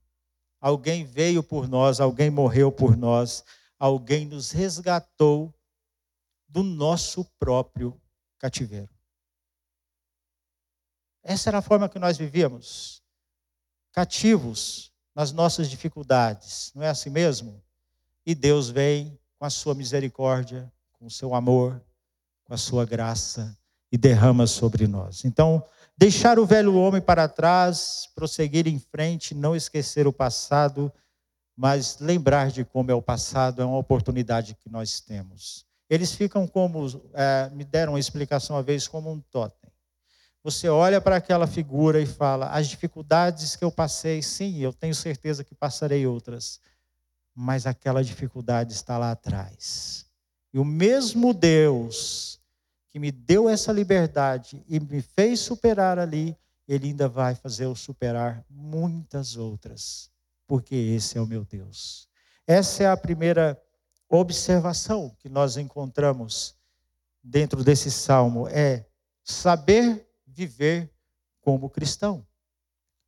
Alguém 0.59 1.03
veio 1.03 1.41
por 1.41 1.67
nós, 1.67 1.99
alguém 1.99 2.29
morreu 2.29 2.71
por 2.71 2.95
nós, 2.95 3.43
alguém 3.79 4.23
nos 4.23 4.51
resgatou 4.51 5.51
do 6.47 6.61
nosso 6.61 7.25
próprio 7.39 7.99
cativeiro. 8.37 8.93
Essa 11.23 11.49
era 11.49 11.57
a 11.57 11.61
forma 11.63 11.89
que 11.89 11.97
nós 11.97 12.19
vivíamos, 12.19 13.01
cativos 13.91 14.93
nas 15.15 15.31
nossas 15.31 15.67
dificuldades, 15.67 16.71
não 16.75 16.83
é 16.83 16.89
assim 16.89 17.09
mesmo? 17.09 17.63
E 18.23 18.35
Deus 18.35 18.69
vem 18.69 19.19
com 19.39 19.45
a 19.45 19.49
sua 19.49 19.73
misericórdia, 19.73 20.71
com 20.99 21.07
o 21.07 21.11
seu 21.11 21.33
amor, 21.33 21.83
com 22.43 22.53
a 22.53 22.57
sua 22.57 22.85
graça 22.85 23.57
e 23.91 23.97
derrama 23.97 24.45
sobre 24.45 24.85
nós. 24.85 25.25
Então, 25.25 25.67
deixar 25.97 26.39
o 26.39 26.45
velho 26.45 26.75
homem 26.75 27.01
para 27.01 27.27
trás, 27.27 28.09
prosseguir 28.15 28.67
em 28.67 28.79
frente, 28.79 29.35
não 29.35 29.55
esquecer 29.55 30.07
o 30.07 30.13
passado, 30.13 30.91
mas 31.55 31.99
lembrar 31.99 32.49
de 32.49 32.65
como 32.65 32.91
é 32.91 32.93
o 32.93 33.01
passado 33.01 33.61
é 33.61 33.65
uma 33.65 33.77
oportunidade 33.77 34.55
que 34.55 34.69
nós 34.69 34.99
temos. 34.99 35.65
Eles 35.89 36.13
ficam 36.13 36.47
como, 36.47 36.87
é, 37.13 37.49
me 37.53 37.63
deram 37.63 37.93
uma 37.93 37.99
explicação 37.99 38.55
uma 38.55 38.63
vez, 38.63 38.87
como 38.87 39.11
um 39.11 39.19
totem. 39.19 39.69
Você 40.43 40.67
olha 40.67 40.99
para 40.99 41.17
aquela 41.17 41.45
figura 41.45 42.01
e 42.01 42.05
fala: 42.05 42.47
as 42.49 42.67
dificuldades 42.67 43.55
que 43.55 43.63
eu 43.63 43.71
passei, 43.71 44.23
sim, 44.23 44.57
eu 44.59 44.73
tenho 44.73 44.95
certeza 44.95 45.43
que 45.43 45.53
passarei 45.53 46.07
outras, 46.07 46.59
mas 47.35 47.67
aquela 47.67 48.03
dificuldade 48.03 48.73
está 48.73 48.97
lá 48.97 49.11
atrás. 49.11 50.05
E 50.53 50.57
o 50.57 50.65
mesmo 50.65 51.33
Deus 51.33 52.40
que 52.91 52.99
me 52.99 53.11
deu 53.11 53.47
essa 53.47 53.71
liberdade 53.71 54.63
e 54.67 54.79
me 54.79 55.01
fez 55.01 55.39
superar 55.39 55.97
ali, 55.97 56.37
ele 56.67 56.87
ainda 56.87 57.07
vai 57.07 57.33
fazer 57.33 57.65
eu 57.65 57.75
superar 57.75 58.43
muitas 58.49 59.37
outras, 59.37 60.11
porque 60.45 60.75
esse 60.75 61.17
é 61.17 61.21
o 61.21 61.25
meu 61.25 61.45
Deus. 61.45 62.07
Essa 62.45 62.83
é 62.83 62.87
a 62.87 62.97
primeira 62.97 63.59
observação 64.09 65.15
que 65.19 65.29
nós 65.29 65.55
encontramos 65.55 66.55
dentro 67.23 67.63
desse 67.63 67.89
salmo 67.89 68.47
é 68.49 68.85
saber 69.23 70.05
viver 70.27 70.91
como 71.39 71.69
cristão, 71.69 72.25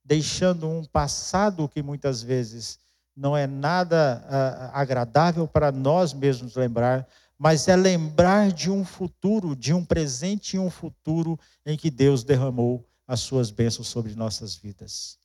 deixando 0.04 0.68
um 0.70 0.86
passado 0.86 1.68
que 1.68 1.84
muitas 1.84 2.22
vezes 2.22 2.80
não 3.16 3.36
é 3.36 3.46
nada 3.46 4.24
uh, 4.26 4.78
agradável 4.78 5.48
para 5.48 5.72
nós 5.72 6.14
mesmos 6.14 6.56
lembrar, 6.56 7.08
mas 7.44 7.68
é 7.68 7.76
lembrar 7.76 8.54
de 8.54 8.72
um 8.72 8.86
futuro, 8.86 9.54
de 9.54 9.74
um 9.74 9.84
presente 9.84 10.56
e 10.56 10.60
um 10.60 10.70
futuro 10.70 11.38
em 11.66 11.76
que 11.76 11.92
Deus 11.92 12.24
derramou 12.24 12.88
as 13.06 13.20
suas 13.20 13.52
bênçãos 13.52 13.90
sobre 13.90 14.16
nossas 14.16 14.56
vidas. 14.56 15.18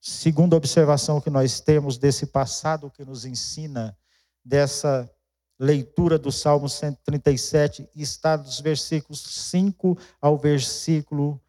Segunda 0.00 0.54
observação 0.54 1.20
que 1.20 1.28
nós 1.28 1.58
temos 1.58 1.98
desse 1.98 2.26
passado 2.26 2.92
que 2.92 3.04
nos 3.04 3.24
ensina, 3.24 3.98
dessa 4.44 5.10
leitura 5.58 6.16
do 6.16 6.30
Salmo 6.30 6.68
137, 6.68 7.88
está 7.92 8.36
dos 8.36 8.60
versículos 8.60 9.20
5 9.50 9.98
ao 10.20 10.38
versículo 10.38 11.42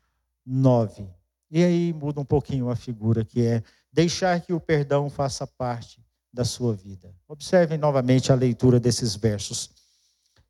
9. 0.44 1.08
E 1.52 1.64
aí 1.64 1.94
muda 1.94 2.20
um 2.20 2.26
pouquinho 2.26 2.72
a 2.72 2.76
figura, 2.76 3.24
que 3.24 3.46
é 3.46 3.62
deixar 3.94 4.42
que 4.42 4.54
o 4.54 4.60
perdão 4.60 5.08
faça 5.08 5.46
parte 5.46 6.04
da 6.34 6.44
sua 6.44 6.74
vida. 6.74 7.14
Observem 7.28 7.78
novamente 7.78 8.32
a 8.32 8.36
leitura 8.36 8.80
desses 8.80 9.16
versos. 9.16 9.78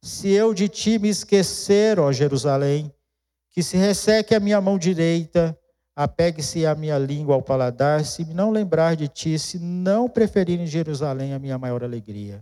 Se 0.01 0.29
eu 0.29 0.53
de 0.53 0.69
ti 0.69 0.97
me 0.97 1.09
esquecer, 1.09 1.99
ó 1.99 2.12
Jerusalém, 2.12 2.93
que 3.49 3.62
se 3.62 3.75
resseque 3.75 4.33
a 4.33 4.39
minha 4.39 4.62
mão 4.62 4.77
direita, 4.77 5.57
apegue-se 5.95 6.65
a 6.65 6.73
minha 6.73 6.97
língua 6.97 7.35
ao 7.35 7.41
paladar, 7.41 8.05
se 8.05 8.23
não 8.25 8.51
lembrar 8.51 8.95
de 8.95 9.09
ti, 9.09 9.38
se 9.38 9.59
não 9.59 10.07
preferir 10.07 10.59
em 10.59 10.67
Jerusalém 10.67 11.33
a 11.33 11.39
minha 11.39 11.57
maior 11.57 11.83
alegria. 11.83 12.41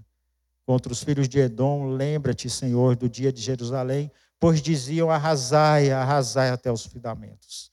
Contra 0.65 0.91
os 0.91 1.01
filhos 1.01 1.27
de 1.27 1.39
Edom, 1.39 1.87
lembra-te, 1.87 2.49
Senhor, 2.49 2.95
do 2.95 3.09
dia 3.09 3.31
de 3.31 3.41
Jerusalém, 3.41 4.11
pois 4.39 4.61
diziam: 4.61 5.09
arrasai, 5.09 5.89
arrasai 5.89 6.49
até 6.49 6.71
os 6.71 6.85
fundamentos. 6.85 7.71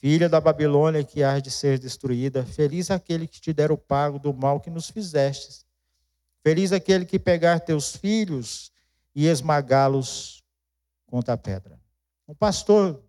Filha 0.00 0.28
da 0.28 0.40
Babilônia 0.40 1.02
que 1.02 1.22
há 1.22 1.40
de 1.40 1.50
ser 1.50 1.78
destruída, 1.78 2.44
feliz 2.44 2.90
aquele 2.90 3.26
que 3.26 3.40
te 3.40 3.52
der 3.52 3.72
o 3.72 3.78
pago 3.78 4.18
do 4.18 4.34
mal 4.34 4.60
que 4.60 4.68
nos 4.68 4.90
fizestes. 4.90 5.64
Feliz 6.42 6.72
aquele 6.72 7.06
que 7.06 7.18
pegar 7.18 7.60
teus 7.60 7.96
filhos 7.96 8.70
e 9.14 9.26
esmagá-los 9.26 10.42
contra 11.06 11.34
a 11.34 11.36
pedra. 11.36 11.78
Um 12.26 12.34
pastor 12.34 13.02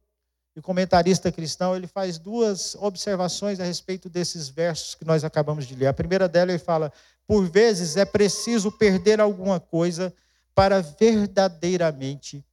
e 0.55 0.61
comentarista 0.61 1.31
cristão, 1.31 1.75
ele 1.75 1.87
faz 1.87 2.17
duas 2.17 2.75
observações 2.75 3.59
a 3.59 3.63
respeito 3.63 4.09
desses 4.09 4.49
versos 4.49 4.95
que 4.95 5.05
nós 5.05 5.23
acabamos 5.23 5.65
de 5.65 5.75
ler. 5.75 5.87
A 5.87 5.93
primeira 5.93 6.27
dela 6.27 6.51
ele 6.51 6.59
fala: 6.59 6.91
por 7.27 7.49
vezes 7.49 7.95
é 7.95 8.05
preciso 8.05 8.71
perder 8.71 9.19
alguma 9.19 9.59
coisa 9.59 10.13
para 10.53 10.81
verdadeiramente 10.81 12.43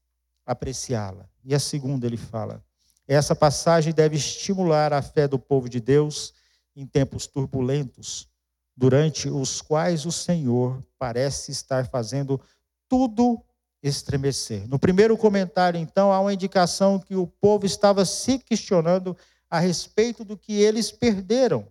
apreciá-la. 0.45 1.29
E 1.45 1.55
a 1.55 1.59
segunda 1.59 2.07
ele 2.07 2.17
fala: 2.17 2.63
essa 3.09 3.35
passagem 3.35 3.93
deve 3.93 4.17
estimular 4.17 4.93
a 4.93 5.01
fé 5.01 5.27
do 5.27 5.39
povo 5.39 5.69
de 5.69 5.81
Deus 5.81 6.35
em 6.75 6.87
tempos 6.87 7.27
turbulentos, 7.27 8.29
durante 8.77 9.29
os 9.29 9.63
quais 9.63 10.05
o 10.05 10.13
Senhor 10.13 10.85
parece 10.99 11.51
estar 11.51 11.87
fazendo 11.87 12.41
tudo 12.89 13.43
estremecer. 13.83 14.67
No 14.69 14.79
primeiro 14.79 15.17
comentário, 15.17 15.79
então, 15.79 16.13
há 16.13 16.21
uma 16.21 16.33
indicação 16.33 16.99
que 16.99 17.15
o 17.15 17.27
povo 17.27 17.67
estava 17.67 18.05
se 18.05 18.39
questionando 18.39 19.17
a 19.49 19.59
respeito 19.59 20.25
do 20.25 20.37
que 20.37 20.55
eles 20.55 20.91
perderam. 20.91 21.71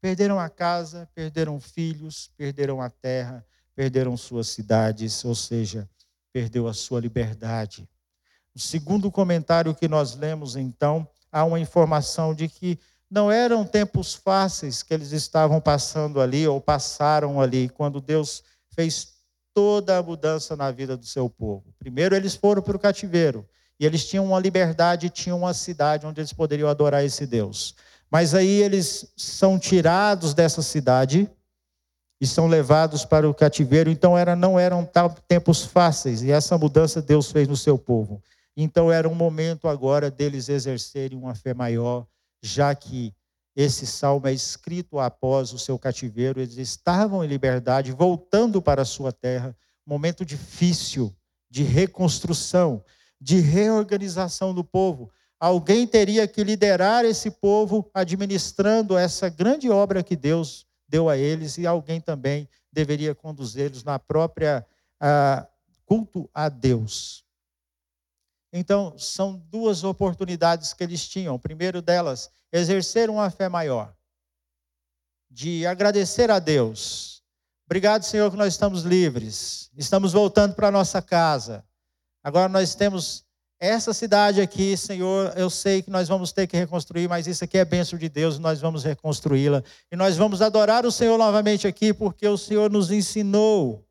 Perderam 0.00 0.38
a 0.38 0.48
casa, 0.48 1.08
perderam 1.14 1.60
filhos, 1.60 2.30
perderam 2.36 2.80
a 2.80 2.88
terra, 2.88 3.44
perderam 3.76 4.16
suas 4.16 4.48
cidades, 4.48 5.24
ou 5.24 5.34
seja, 5.34 5.88
perdeu 6.32 6.66
a 6.66 6.72
sua 6.72 7.00
liberdade. 7.00 7.88
No 8.54 8.60
segundo 8.60 9.10
comentário 9.10 9.74
que 9.74 9.86
nós 9.86 10.14
lemos, 10.14 10.56
então, 10.56 11.06
há 11.30 11.44
uma 11.44 11.60
informação 11.60 12.34
de 12.34 12.48
que 12.48 12.78
não 13.10 13.30
eram 13.30 13.64
tempos 13.64 14.14
fáceis 14.14 14.82
que 14.82 14.94
eles 14.94 15.12
estavam 15.12 15.60
passando 15.60 16.20
ali, 16.20 16.46
ou 16.46 16.60
passaram 16.60 17.40
ali, 17.40 17.68
quando 17.68 18.00
Deus 18.00 18.42
fez 18.70 19.19
toda 19.60 19.98
a 19.98 20.02
mudança 20.02 20.56
na 20.56 20.70
vida 20.70 20.96
do 20.96 21.04
seu 21.04 21.28
povo. 21.28 21.66
Primeiro, 21.78 22.16
eles 22.16 22.34
foram 22.34 22.62
para 22.62 22.74
o 22.74 22.80
cativeiro. 22.80 23.46
E 23.78 23.84
eles 23.84 24.06
tinham 24.06 24.24
uma 24.24 24.40
liberdade, 24.40 25.10
tinham 25.10 25.36
uma 25.36 25.52
cidade 25.52 26.06
onde 26.06 26.18
eles 26.18 26.32
poderiam 26.32 26.66
adorar 26.66 27.04
esse 27.04 27.26
Deus. 27.26 27.74
Mas 28.10 28.34
aí 28.34 28.62
eles 28.62 29.12
são 29.18 29.58
tirados 29.58 30.32
dessa 30.32 30.62
cidade 30.62 31.30
e 32.18 32.26
são 32.26 32.46
levados 32.46 33.04
para 33.04 33.28
o 33.28 33.34
cativeiro. 33.34 33.90
Então 33.90 34.16
era, 34.16 34.34
não 34.34 34.58
eram 34.58 34.88
tempos 35.28 35.62
fáceis. 35.62 36.22
E 36.22 36.30
essa 36.30 36.56
mudança 36.56 37.02
Deus 37.02 37.30
fez 37.30 37.46
no 37.46 37.56
seu 37.58 37.76
povo. 37.76 38.22
Então 38.56 38.90
era 38.90 39.06
um 39.06 39.14
momento 39.14 39.68
agora 39.68 40.10
deles 40.10 40.48
exercerem 40.48 41.18
uma 41.18 41.34
fé 41.34 41.52
maior, 41.52 42.06
já 42.42 42.74
que 42.74 43.12
esse 43.60 43.86
salmo 43.86 44.26
é 44.26 44.32
escrito 44.32 44.98
após 44.98 45.52
o 45.52 45.58
seu 45.58 45.78
cativeiro, 45.78 46.40
eles 46.40 46.56
estavam 46.56 47.24
em 47.24 47.28
liberdade, 47.28 47.92
voltando 47.92 48.62
para 48.62 48.82
a 48.82 48.86
sua 48.86 49.12
terra, 49.12 49.56
momento 49.84 50.24
difícil 50.24 51.14
de 51.50 51.62
reconstrução, 51.62 52.82
de 53.20 53.40
reorganização 53.40 54.54
do 54.54 54.64
povo. 54.64 55.10
Alguém 55.38 55.86
teria 55.86 56.26
que 56.26 56.42
liderar 56.44 57.04
esse 57.04 57.30
povo 57.30 57.90
administrando 57.92 58.96
essa 58.96 59.28
grande 59.28 59.68
obra 59.68 60.02
que 60.02 60.16
Deus 60.16 60.66
deu 60.88 61.08
a 61.08 61.16
eles 61.16 61.58
e 61.58 61.66
alguém 61.66 62.00
também 62.00 62.48
deveria 62.72 63.14
conduzi-los 63.14 63.84
na 63.84 63.98
própria 63.98 64.66
ah, 65.00 65.46
culto 65.84 66.30
a 66.32 66.48
Deus. 66.48 67.24
Então, 68.52 68.98
são 68.98 69.36
duas 69.50 69.84
oportunidades 69.84 70.72
que 70.72 70.82
eles 70.82 71.08
tinham. 71.08 71.34
O 71.34 71.38
primeiro 71.38 71.80
delas, 71.80 72.30
exercer 72.52 73.10
uma 73.10 73.30
fé 73.30 73.48
maior, 73.48 73.94
de 75.30 75.66
agradecer 75.66 76.30
a 76.30 76.38
Deus. 76.38 77.22
Obrigado, 77.66 78.02
Senhor, 78.02 78.30
que 78.30 78.36
nós 78.36 78.52
estamos 78.52 78.82
livres. 78.82 79.70
Estamos 79.76 80.12
voltando 80.12 80.54
para 80.54 80.68
a 80.68 80.72
nossa 80.72 81.00
casa. 81.00 81.64
Agora 82.22 82.48
nós 82.48 82.74
temos 82.74 83.24
essa 83.60 83.92
cidade 83.92 84.40
aqui, 84.40 84.74
Senhor, 84.74 85.34
eu 85.36 85.50
sei 85.50 85.82
que 85.82 85.90
nós 85.90 86.08
vamos 86.08 86.32
ter 86.32 86.46
que 86.46 86.56
reconstruir, 86.56 87.06
mas 87.08 87.26
isso 87.26 87.44
aqui 87.44 87.58
é 87.58 87.64
bênção 87.64 87.98
de 87.98 88.08
Deus, 88.08 88.38
nós 88.38 88.58
vamos 88.58 88.84
reconstruí-la. 88.84 89.62
E 89.92 89.96
nós 89.96 90.16
vamos 90.16 90.40
adorar 90.40 90.86
o 90.86 90.90
Senhor 90.90 91.18
novamente 91.18 91.66
aqui, 91.66 91.92
porque 91.92 92.26
o 92.26 92.38
Senhor 92.38 92.70
nos 92.70 92.90
ensinou. 92.90 93.86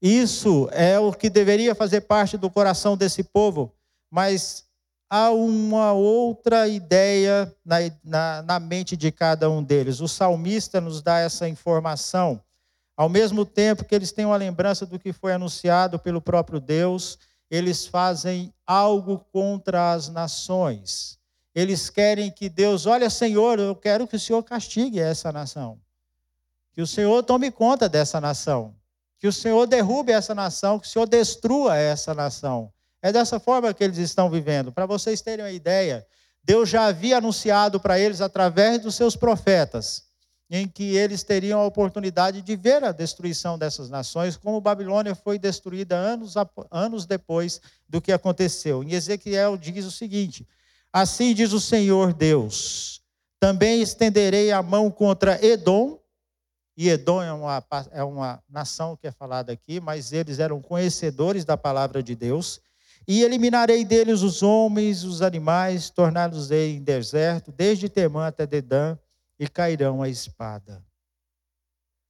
Isso 0.00 0.68
é 0.72 0.98
o 0.98 1.12
que 1.12 1.28
deveria 1.28 1.74
fazer 1.74 2.02
parte 2.02 2.36
do 2.36 2.50
coração 2.50 2.96
desse 2.96 3.22
povo, 3.22 3.74
mas 4.10 4.65
há 5.08 5.30
uma 5.30 5.92
outra 5.92 6.68
ideia 6.68 7.52
na, 7.64 7.76
na, 8.04 8.42
na 8.42 8.60
mente 8.60 8.96
de 8.96 9.10
cada 9.12 9.48
um 9.50 9.62
deles. 9.62 10.00
O 10.00 10.08
salmista 10.08 10.80
nos 10.80 11.02
dá 11.02 11.18
essa 11.18 11.48
informação. 11.48 12.40
Ao 12.96 13.08
mesmo 13.08 13.44
tempo 13.44 13.84
que 13.84 13.94
eles 13.94 14.12
têm 14.12 14.24
uma 14.24 14.36
lembrança 14.36 14.86
do 14.86 14.98
que 14.98 15.12
foi 15.12 15.32
anunciado 15.32 15.98
pelo 15.98 16.20
próprio 16.20 16.58
Deus, 16.58 17.18
eles 17.50 17.86
fazem 17.86 18.52
algo 18.66 19.24
contra 19.32 19.92
as 19.92 20.08
nações. 20.08 21.18
Eles 21.54 21.88
querem 21.88 22.30
que 22.30 22.48
Deus, 22.48 22.86
olha, 22.86 23.08
Senhor, 23.08 23.58
eu 23.58 23.74
quero 23.74 24.06
que 24.06 24.16
o 24.16 24.20
Senhor 24.20 24.42
castigue 24.42 24.98
essa 24.98 25.30
nação. 25.30 25.80
Que 26.72 26.82
o 26.82 26.86
Senhor 26.86 27.22
tome 27.22 27.50
conta 27.50 27.88
dessa 27.88 28.20
nação. 28.20 28.74
Que 29.18 29.26
o 29.26 29.32
Senhor 29.32 29.66
derrube 29.66 30.12
essa 30.12 30.34
nação, 30.34 30.78
que 30.78 30.86
o 30.86 30.90
Senhor 30.90 31.06
destrua 31.06 31.76
essa 31.76 32.14
nação. 32.14 32.70
É 33.06 33.12
dessa 33.12 33.38
forma 33.38 33.72
que 33.72 33.84
eles 33.84 33.98
estão 33.98 34.28
vivendo. 34.28 34.72
Para 34.72 34.84
vocês 34.84 35.20
terem 35.20 35.44
uma 35.44 35.52
ideia, 35.52 36.04
Deus 36.42 36.68
já 36.68 36.86
havia 36.86 37.18
anunciado 37.18 37.78
para 37.78 37.98
eles 37.98 38.20
através 38.20 38.80
dos 38.80 38.94
seus 38.94 39.14
profetas 39.14 40.06
em 40.50 40.66
que 40.68 40.96
eles 40.96 41.22
teriam 41.22 41.60
a 41.60 41.66
oportunidade 41.66 42.40
de 42.40 42.56
ver 42.56 42.82
a 42.84 42.92
destruição 42.92 43.58
dessas 43.58 43.90
nações, 43.90 44.36
como 44.36 44.60
Babilônia 44.60 45.14
foi 45.14 45.38
destruída 45.38 45.96
anos, 45.96 46.34
anos 46.70 47.06
depois 47.06 47.60
do 47.88 48.00
que 48.00 48.12
aconteceu. 48.12 48.82
Em 48.82 48.92
Ezequiel 48.92 49.56
diz 49.56 49.84
o 49.84 49.90
seguinte: 49.90 50.46
Assim 50.92 51.34
diz 51.34 51.52
o 51.52 51.60
Senhor 51.60 52.12
Deus: 52.12 53.02
também 53.38 53.82
estenderei 53.82 54.50
a 54.50 54.62
mão 54.62 54.90
contra 54.90 55.44
Edom, 55.44 55.98
e 56.76 56.88
Edom 56.88 57.22
é 57.22 57.32
uma, 57.32 57.64
é 57.92 58.04
uma 58.04 58.42
nação 58.48 58.96
que 58.96 59.06
é 59.06 59.12
falada 59.12 59.52
aqui, 59.52 59.80
mas 59.80 60.12
eles 60.12 60.38
eram 60.38 60.60
conhecedores 60.60 61.44
da 61.44 61.56
palavra 61.56 62.02
de 62.02 62.14
Deus, 62.14 62.60
e 63.06 63.22
eliminarei 63.22 63.84
deles 63.84 64.22
os 64.22 64.42
homens, 64.42 65.04
os 65.04 65.22
animais, 65.22 65.90
torná-los-ei 65.90 66.76
em 66.76 66.82
deserto, 66.82 67.52
desde 67.52 67.88
Temã 67.88 68.26
até 68.26 68.46
Dedã, 68.46 68.98
e 69.38 69.46
cairão 69.48 70.02
a 70.02 70.08
espada. 70.08 70.84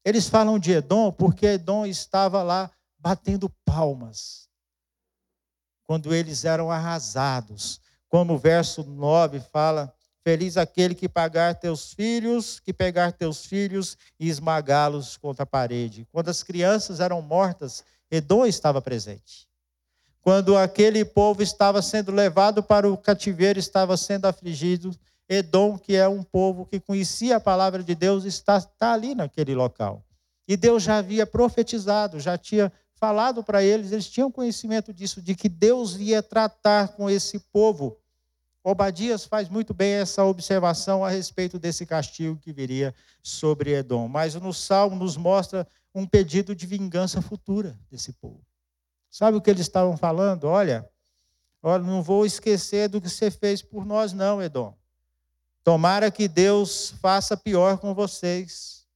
Eles 0.05 0.29
falam 0.29 0.59
de 0.59 0.73
Edom 0.73 1.11
porque 1.11 1.47
Edom 1.47 1.85
estava 1.85 2.43
lá 2.43 2.71
batendo 2.99 3.51
palmas 3.65 4.49
quando 5.87 6.15
eles 6.15 6.45
eram 6.45 6.71
arrasados. 6.71 7.81
Como 8.09 8.35
o 8.35 8.39
verso 8.39 8.85
9 8.85 9.41
fala: 9.41 9.93
Feliz 10.23 10.57
aquele 10.57 10.95
que 10.95 11.09
pagar 11.09 11.55
teus 11.57 11.93
filhos, 11.93 12.61
que 12.61 12.73
pegar 12.73 13.13
teus 13.13 13.45
filhos 13.45 13.97
e 14.19 14.29
esmagá-los 14.29 15.17
contra 15.17 15.43
a 15.43 15.47
parede. 15.47 16.07
Quando 16.13 16.29
as 16.29 16.43
crianças 16.43 17.01
eram 17.01 17.21
mortas, 17.21 17.85
Edom 18.11 18.47
estava 18.47 18.81
presente. 18.81 19.49
Quando 20.27 20.57
aquele 20.57 21.05
povo 21.05 21.41
estava 21.41 21.81
sendo 21.81 22.11
levado 22.11 22.61
para 22.61 22.91
o 22.91 22.99
cativeiro, 22.99 23.61
estava 23.61 23.97
sendo 23.97 24.25
afligido, 24.25 24.91
Edom, 25.29 25.79
que 25.79 25.95
é 25.95 26.09
um 26.09 26.21
povo 26.21 26.67
que 26.67 26.81
conhecia 26.81 27.37
a 27.37 27.41
palavra 27.41 27.81
de 27.81 27.95
Deus, 27.95 28.25
está, 28.25 28.57
está 28.57 28.93
ali 28.93 29.15
naquele 29.15 29.55
local. 29.55 30.05
E 30.49 30.57
Deus 30.57 30.83
já 30.83 30.99
havia 30.99 31.25
profetizado, 31.29 32.19
já 32.19 32.37
tinha 32.37 32.73
falado 32.95 33.45
para 33.45 33.63
eles, 33.63 33.93
eles 33.93 34.09
tinham 34.09 34.29
conhecimento 34.29 34.93
disso, 34.93 35.23
de 35.23 35.37
que 35.37 35.49
Deus 35.49 35.95
ia 35.95 36.21
tratar 36.21 36.89
com 36.97 37.09
esse 37.09 37.39
povo. 37.53 37.97
Obadias 38.65 39.25
faz 39.25 39.49
muito 39.49 39.73
bem 39.73 39.93
essa 39.93 40.25
observação 40.25 41.05
a 41.05 41.09
respeito 41.09 41.57
desse 41.57 41.87
castigo 41.87 42.37
que 42.37 42.53
viria 42.53 42.93
sobre 43.23 43.77
Edom. 43.77 44.09
Mas 44.09 44.35
no 44.35 44.53
Salmo 44.53 44.97
nos 44.97 45.17
mostra 45.17 45.65
um 45.95 46.05
pedido 46.05 46.53
de 46.53 46.67
vingança 46.67 47.23
futura 47.23 47.79
desse 47.89 48.13
povo. 48.13 48.45
Sabe 49.17 49.39
o 49.39 49.41
que 49.41 49.49
eles 49.49 49.63
estavam 49.63 49.97
falando? 49.97 50.45
Olha, 50.45 50.87
olha, 51.63 51.83
não 51.83 52.03
vou 52.03 52.27
esquecer 52.27 52.87
do 52.87 53.01
que 53.01 53.09
você 53.09 53.31
fez 53.31 53.63
por 53.63 53.87
nós, 53.87 54.13
não, 54.13 54.43
Edom. 54.43 54.77
Tomara 55.65 56.11
que 56.11 56.29
Deus 56.29 56.91
faça 57.01 57.35
pior 57.35 57.79
com 57.79 57.95
vocês. 57.95 58.87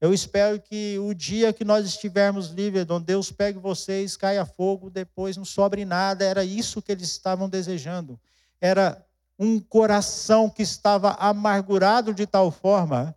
Eu 0.00 0.12
espero 0.12 0.60
que 0.60 0.98
o 0.98 1.14
dia 1.14 1.52
que 1.52 1.64
nós 1.64 1.86
estivermos 1.86 2.48
livres, 2.48 2.90
onde 2.90 3.04
Deus 3.06 3.30
pegue 3.30 3.56
vocês, 3.56 4.16
caia 4.16 4.44
fogo, 4.44 4.90
depois 4.90 5.36
não 5.36 5.44
sobre 5.44 5.84
nada. 5.84 6.24
Era 6.24 6.42
isso 6.42 6.82
que 6.82 6.90
eles 6.90 7.08
estavam 7.08 7.48
desejando. 7.48 8.18
Era 8.60 9.00
um 9.38 9.60
coração 9.60 10.50
que 10.50 10.64
estava 10.64 11.12
amargurado 11.12 12.12
de 12.12 12.26
tal 12.26 12.50
forma 12.50 13.14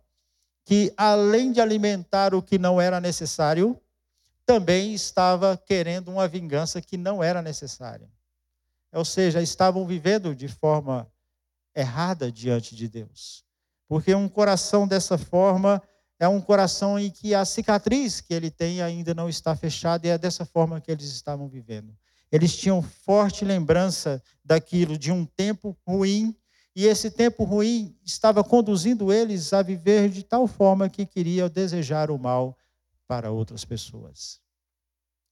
que, 0.64 0.94
além 0.96 1.50
de 1.50 1.60
alimentar 1.60 2.36
o 2.36 2.40
que 2.40 2.56
não 2.56 2.80
era 2.80 3.00
necessário, 3.00 3.76
também 4.46 4.94
estava 4.94 5.56
querendo 5.56 6.08
uma 6.08 6.28
vingança 6.28 6.80
que 6.80 6.96
não 6.96 7.22
era 7.22 7.40
necessária. 7.40 8.08
Ou 8.92 9.04
seja, 9.04 9.42
estavam 9.42 9.86
vivendo 9.86 10.34
de 10.34 10.48
forma 10.48 11.10
errada 11.74 12.30
diante 12.30 12.76
de 12.76 12.88
Deus. 12.88 13.44
Porque 13.88 14.14
um 14.14 14.28
coração 14.28 14.86
dessa 14.86 15.18
forma 15.18 15.82
é 16.18 16.28
um 16.28 16.40
coração 16.40 16.98
em 16.98 17.10
que 17.10 17.34
a 17.34 17.44
cicatriz 17.44 18.20
que 18.20 18.32
ele 18.32 18.50
tem 18.50 18.80
ainda 18.80 19.14
não 19.14 19.28
está 19.28 19.56
fechada 19.56 20.06
e 20.06 20.10
é 20.10 20.18
dessa 20.18 20.44
forma 20.44 20.80
que 20.80 20.90
eles 20.90 21.06
estavam 21.06 21.48
vivendo. 21.48 21.94
Eles 22.30 22.56
tinham 22.56 22.82
forte 22.82 23.44
lembrança 23.44 24.22
daquilo, 24.44 24.96
de 24.96 25.12
um 25.12 25.24
tempo 25.24 25.76
ruim, 25.86 26.36
e 26.74 26.86
esse 26.86 27.10
tempo 27.10 27.44
ruim 27.44 27.96
estava 28.04 28.42
conduzindo 28.42 29.12
eles 29.12 29.52
a 29.52 29.62
viver 29.62 30.08
de 30.08 30.24
tal 30.24 30.46
forma 30.46 30.88
que 30.88 31.06
queriam 31.06 31.48
desejar 31.48 32.10
o 32.10 32.18
mal 32.18 32.56
para 33.06 33.30
outras 33.30 33.64
pessoas. 33.64 34.40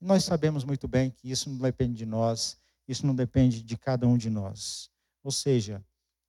Nós 0.01 0.25
sabemos 0.25 0.65
muito 0.65 0.89
bem 0.89 1.11
que 1.11 1.31
isso 1.31 1.49
não 1.49 1.59
depende 1.59 1.95
de 1.95 2.07
nós, 2.07 2.57
isso 2.89 3.07
não 3.07 3.15
depende 3.15 3.63
de 3.63 3.77
cada 3.77 4.07
um 4.07 4.17
de 4.17 4.29
nós. 4.29 4.91
Ou 5.23 5.31
seja, 5.31 5.85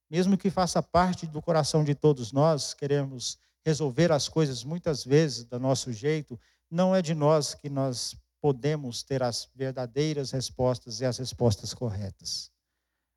mesmo 0.10 0.38
que 0.38 0.50
faça 0.50 0.82
parte 0.82 1.26
do 1.26 1.42
coração 1.42 1.84
de 1.84 1.96
todos 1.96 2.32
nós, 2.32 2.74
queremos 2.74 3.38
resolver 3.66 4.12
as 4.12 4.28
coisas 4.28 4.64
muitas 4.64 5.04
vezes 5.04 5.44
do 5.46 5.60
nosso 5.60 5.92
jeito, 5.92 6.40
não 6.70 6.96
é 6.96 7.02
de 7.02 7.16
nós 7.16 7.54
que 7.54 7.70
nós 7.70 8.16
podemos 8.42 9.04
ter 9.04 9.24
as 9.24 9.50
verdadeiras 9.56 10.32
respostas 10.32 11.00
e 11.00 11.06
as 11.06 11.18
respostas 11.18 11.74
corretas. 11.74 12.52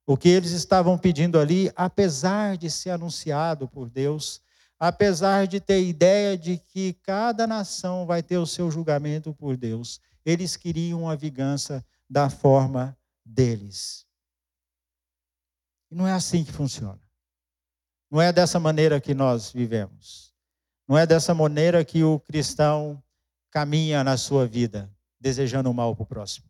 O 0.06 0.16
que 0.16 0.28
eles 0.28 0.52
estavam 0.52 0.96
pedindo 0.96 1.38
ali, 1.38 1.70
apesar 1.74 2.56
de 2.56 2.70
ser 2.70 2.90
anunciado 2.90 3.68
por 3.68 3.90
Deus, 3.90 4.40
apesar 4.78 5.46
de 5.46 5.60
ter 5.60 5.82
ideia 5.82 6.36
de 6.36 6.58
que 6.58 6.94
cada 7.02 7.46
nação 7.46 8.06
vai 8.06 8.22
ter 8.22 8.38
o 8.38 8.46
seu 8.46 8.70
julgamento 8.70 9.34
por 9.34 9.56
Deus, 9.56 10.00
eles 10.24 10.56
queriam 10.56 11.08
a 11.08 11.14
vingança 11.14 11.84
da 12.08 12.28
forma 12.28 12.96
deles. 13.24 14.06
E 15.90 15.94
não 15.94 16.06
é 16.06 16.12
assim 16.12 16.44
que 16.44 16.52
funciona. 16.52 17.00
Não 18.10 18.20
é 18.20 18.32
dessa 18.32 18.60
maneira 18.60 19.00
que 19.00 19.14
nós 19.14 19.50
vivemos. 19.50 20.32
Não 20.88 20.96
é 20.96 21.06
dessa 21.06 21.34
maneira 21.34 21.84
que 21.84 22.04
o 22.04 22.20
cristão 22.20 23.02
caminha 23.50 24.04
na 24.04 24.16
sua 24.16 24.46
vida, 24.46 24.90
desejando 25.18 25.70
o 25.70 25.74
mal 25.74 25.94
para 25.96 26.02
o 26.02 26.06
próximo. 26.06 26.46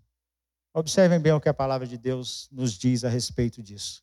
Observem 0.74 1.18
bem 1.18 1.32
o 1.32 1.40
que 1.40 1.48
a 1.48 1.54
palavra 1.54 1.86
de 1.86 1.96
Deus 1.96 2.48
nos 2.52 2.72
diz 2.72 3.04
a 3.04 3.08
respeito 3.08 3.62
disso. 3.62 4.02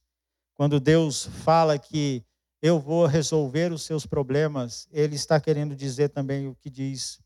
Quando 0.55 0.79
Deus 0.79 1.25
fala 1.43 1.77
que 1.77 2.25
eu 2.63 2.79
vou 2.79 3.05
resolver 3.05 3.73
os 3.73 3.83
seus 3.83 4.05
problemas, 4.05 4.87
ele 4.89 5.15
está 5.15 5.37
querendo 5.37 5.75
dizer 5.75 6.07
também 6.07 6.47
o 6.47 6.55
que 6.55 6.69
diz 6.69 7.19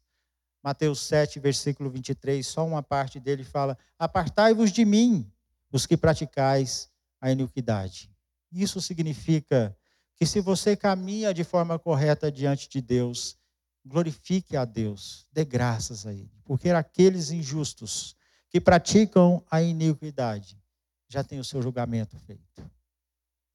Mateus 0.64 1.00
7, 1.02 1.40
versículo 1.40 1.92
23, 1.92 2.46
só 2.46 2.66
uma 2.66 2.82
parte 2.82 3.20
dele 3.20 3.44
fala: 3.44 3.78
Apartai-vos 4.00 4.72
de 4.72 4.84
mim, 4.84 5.32
os 5.72 5.86
que 5.86 5.96
praticais 5.96 6.90
a 7.22 7.32
iniquidade. 7.32 8.10
Isso 8.52 8.82
significa 8.82 9.78
que 10.16 10.26
se 10.26 10.42
você 10.42 10.76
caminha 10.76 11.32
de 11.36 11.44
forma 11.44 11.78
correta 11.78 12.32
diante 12.32 12.68
de 12.68 12.82
Deus, 12.82 13.38
glorifique 13.86 14.58
a 14.58 14.66
Deus, 14.66 15.28
dê 15.32 15.46
graças 15.46 16.08
a 16.08 16.14
Ele, 16.14 16.42
porque 16.46 16.72
aqueles 16.72 17.30
injustos 17.30 18.16
que 18.50 18.60
praticam 18.60 19.46
a 19.52 19.62
iniquidade 19.62 20.60
já 21.08 21.24
têm 21.24 21.40
o 21.40 21.44
seu 21.44 21.62
julgamento 21.62 22.18
feito. 22.18 22.77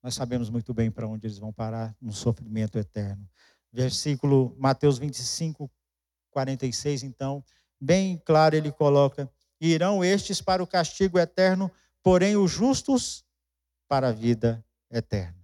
Nós 0.03 0.15
sabemos 0.15 0.51
muito 0.51 0.75
bem 0.75 0.91
para 0.91 1.07
onde 1.07 1.27
eles 1.27 1.39
vão 1.39 1.53
parar 1.53 1.95
no 2.01 2.13
sofrimento 2.13 2.79
eterno. 2.79 3.25
Versículo 3.73 4.55
Mateus 4.59 4.99
25, 4.99 5.71
46, 6.31 7.05
então, 7.05 7.45
bem 7.81 8.21
claro 8.25 8.57
ele 8.57 8.73
coloca: 8.73 9.31
irão 9.61 10.05
estes 10.05 10.41
para 10.43 10.63
o 10.63 10.67
castigo 10.67 11.19
eterno, 11.19 11.71
porém 12.03 12.37
os 12.37 12.51
justos 12.51 13.25
para 13.89 14.09
a 14.09 14.13
vida 14.13 14.65
eterna. 14.91 15.41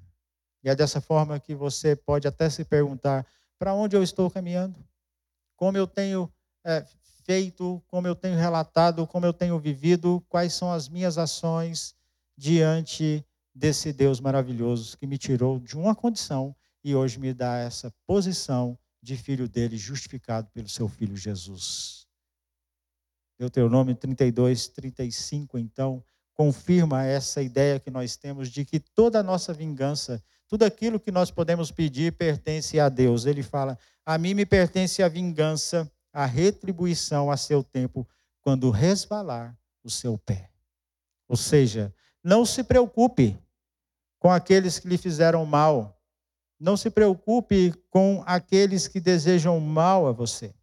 E 0.65 0.69
é 0.69 0.75
dessa 0.75 1.01
forma 1.01 1.39
que 1.39 1.55
você 1.55 1.95
pode 1.95 2.27
até 2.27 2.51
se 2.51 2.65
perguntar: 2.65 3.25
para 3.59 3.75
onde 3.75 3.97
eu 3.97 4.03
estou 4.03 4.29
caminhando? 4.29 4.77
Como 5.57 5.79
eu 5.79 5.87
tenho 5.87 6.33
é, 6.65 6.85
feito, 7.25 7.83
como 7.87 8.07
eu 8.07 8.15
tenho 8.15 8.37
relatado, 8.37 9.07
como 9.07 9.25
eu 9.25 9.33
tenho 9.33 9.59
vivido, 9.59 10.25
quais 10.29 10.53
são 10.53 10.73
as 10.73 10.89
minhas 10.89 11.17
ações 11.17 11.95
diante 12.37 13.25
desse 13.55 13.93
Deus 13.93 14.21
maravilhoso 14.21 14.97
que 14.97 15.07
me 15.07 15.19
tirou 15.19 15.59
de 15.59 15.77
uma 15.77 15.95
condição 15.95 16.55
e 16.83 16.95
hoje 16.95 17.19
me 17.19 17.35
dá 17.35 17.59
essa 17.59 17.93
posição 18.07 18.79
de 19.03 19.17
filho 19.17 19.49
dele, 19.49 19.77
justificado 19.77 20.49
pelo 20.53 20.69
seu 20.69 20.89
filho 20.89 21.17
Jesus. 21.17 22.07
Deuteronômio 23.39 23.95
32, 23.95 24.69
35, 24.69 25.59
então, 25.59 26.05
confirma 26.35 27.05
essa 27.05 27.43
ideia 27.43 27.81
que 27.81 27.91
nós 27.91 28.17
temos 28.17 28.49
de 28.49 28.65
que 28.65 28.79
toda 28.79 29.21
a 29.21 29.23
nossa 29.23 29.53
vingança, 29.53 30.23
tudo 30.47 30.65
aquilo 30.65 30.99
que 31.01 31.11
nós 31.11 31.31
podemos 31.31 31.71
pedir 31.71 32.13
pertence 32.13 32.79
a 32.79 32.89
Deus. 32.89 33.27
Ele 33.27 33.43
fala: 33.43 33.79
A 34.05 34.19
mim 34.19 34.35
me 34.35 34.47
pertence 34.47 35.03
a 35.03 35.09
vingança, 35.09 35.91
a 36.13 36.27
retribuição 36.27 37.31
a 37.31 37.37
seu 37.37 37.63
tempo, 37.63 38.09
quando 38.41 38.71
resvalar 38.71 39.57
o 39.85 39.91
seu 39.91 40.19
pé. 40.19 40.51
Ou 41.29 41.37
seja, 41.37 41.95
não 42.29 42.45
se 42.45 42.63
preocupe 42.63 43.39
com 44.19 44.31
aqueles 44.31 44.79
que 44.79 44.87
lhe 44.87 44.99
fizeram 44.99 45.47
mal. 45.47 45.99
Não 46.61 46.77
se 46.77 46.91
preocupe 46.91 47.73
com 47.89 48.23
aqueles 48.27 48.87
que 48.87 49.01
desejam 49.01 49.59
mal 49.59 50.07
a 50.07 50.13
você. 50.13 50.55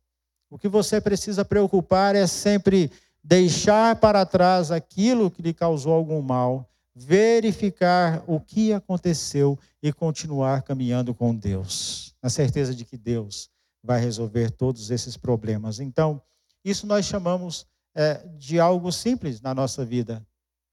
O 0.48 0.60
que 0.60 0.68
você 0.68 1.02
precisa 1.02 1.44
preocupar 1.44 2.16
é 2.16 2.28
sempre 2.28 2.92
deixar 3.24 3.96
para 3.96 4.28
trás 4.28 4.70
aquilo 4.70 5.32
que 5.32 5.42
lhe 5.42 5.56
causou 5.56 5.94
algum 5.94 6.22
mal, 6.22 6.70
verificar 6.94 8.24
o 8.28 8.40
que 8.40 8.72
aconteceu 8.72 9.58
e 9.82 9.92
continuar 9.92 10.62
caminhando 10.62 11.16
com 11.16 11.34
Deus, 11.34 12.14
na 12.22 12.30
certeza 12.30 12.76
de 12.76 12.86
que 12.86 12.96
Deus 12.96 13.50
vai 13.84 14.00
resolver 14.00 14.52
todos 14.52 14.92
esses 14.92 15.18
problemas. 15.18 15.80
Então, 15.80 16.22
isso 16.64 16.86
nós 16.86 17.06
chamamos 17.06 17.66
é, 17.96 18.24
de 18.38 18.60
algo 18.60 18.92
simples 18.92 19.42
na 19.42 19.56
nossa 19.56 19.84
vida, 19.84 20.24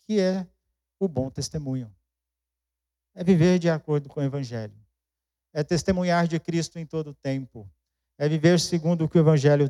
que 0.07 0.20
é 0.20 0.46
o 1.05 1.09
bom 1.09 1.31
testemunho. 1.31 1.93
É 3.15 3.25
viver 3.25 3.59
de 3.59 3.69
acordo 3.69 4.09
com 4.09 4.21
o 4.21 4.23
Evangelho. 4.23 4.75
É 5.53 5.62
testemunhar 5.62 6.27
de 6.27 6.38
Cristo 6.38 6.79
em 6.79 6.87
todo 6.87 7.11
o 7.11 7.15
tempo. 7.15 7.69
É 8.17 8.29
viver 8.29 8.61
segundo 8.61 9.05
o 9.05 9.09
que 9.09 9.19
o 9.19 9.21
Evangelho 9.21 9.69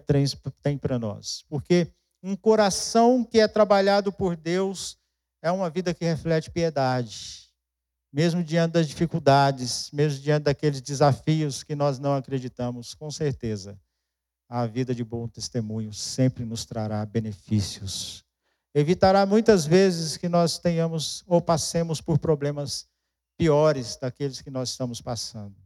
tem 0.62 0.78
para 0.78 0.98
nós. 0.98 1.42
Porque 1.48 1.90
um 2.22 2.36
coração 2.36 3.24
que 3.24 3.40
é 3.40 3.48
trabalhado 3.48 4.12
por 4.12 4.36
Deus 4.36 4.98
é 5.42 5.50
uma 5.50 5.70
vida 5.70 5.94
que 5.94 6.04
reflete 6.04 6.50
piedade. 6.50 7.50
Mesmo 8.12 8.44
diante 8.44 8.72
das 8.72 8.86
dificuldades, 8.86 9.90
mesmo 9.90 10.20
diante 10.20 10.44
daqueles 10.44 10.82
desafios 10.82 11.62
que 11.64 11.74
nós 11.74 11.98
não 11.98 12.14
acreditamos, 12.14 12.92
com 12.94 13.10
certeza, 13.10 13.80
a 14.48 14.66
vida 14.66 14.94
de 14.94 15.02
bom 15.02 15.26
testemunho 15.26 15.94
sempre 15.94 16.44
nos 16.44 16.66
trará 16.66 17.04
benefícios. 17.06 18.22
Evitará 18.74 19.26
muitas 19.26 19.66
vezes 19.66 20.16
que 20.16 20.28
nós 20.28 20.58
tenhamos 20.58 21.22
ou 21.26 21.40
passemos 21.40 22.00
por 22.00 22.18
problemas 22.18 22.88
piores 23.36 23.96
daqueles 23.96 24.40
que 24.40 24.50
nós 24.50 24.70
estamos 24.70 25.00
passando. 25.00 25.56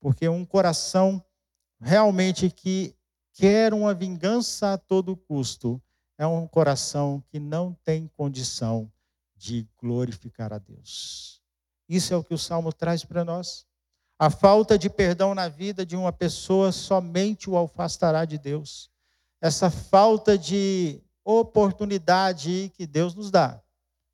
Porque 0.00 0.28
um 0.28 0.44
coração 0.44 1.22
realmente 1.80 2.50
que 2.50 2.94
quer 3.34 3.74
uma 3.74 3.92
vingança 3.92 4.72
a 4.72 4.78
todo 4.78 5.16
custo, 5.16 5.80
é 6.16 6.26
um 6.26 6.46
coração 6.46 7.22
que 7.28 7.38
não 7.40 7.76
tem 7.84 8.08
condição 8.16 8.90
de 9.36 9.66
glorificar 9.80 10.52
a 10.52 10.58
Deus. 10.58 11.42
Isso 11.88 12.14
é 12.14 12.16
o 12.16 12.24
que 12.24 12.32
o 12.32 12.38
Salmo 12.38 12.72
traz 12.72 13.04
para 13.04 13.24
nós. 13.24 13.66
A 14.18 14.30
falta 14.30 14.78
de 14.78 14.88
perdão 14.88 15.34
na 15.34 15.48
vida 15.48 15.84
de 15.84 15.96
uma 15.96 16.12
pessoa 16.12 16.70
somente 16.70 17.50
o 17.50 17.58
afastará 17.58 18.24
de 18.24 18.38
Deus. 18.38 18.88
Essa 19.40 19.68
falta 19.68 20.38
de 20.38 21.02
oportunidade 21.24 22.70
que 22.76 22.86
Deus 22.86 23.14
nos 23.14 23.30
dá 23.30 23.60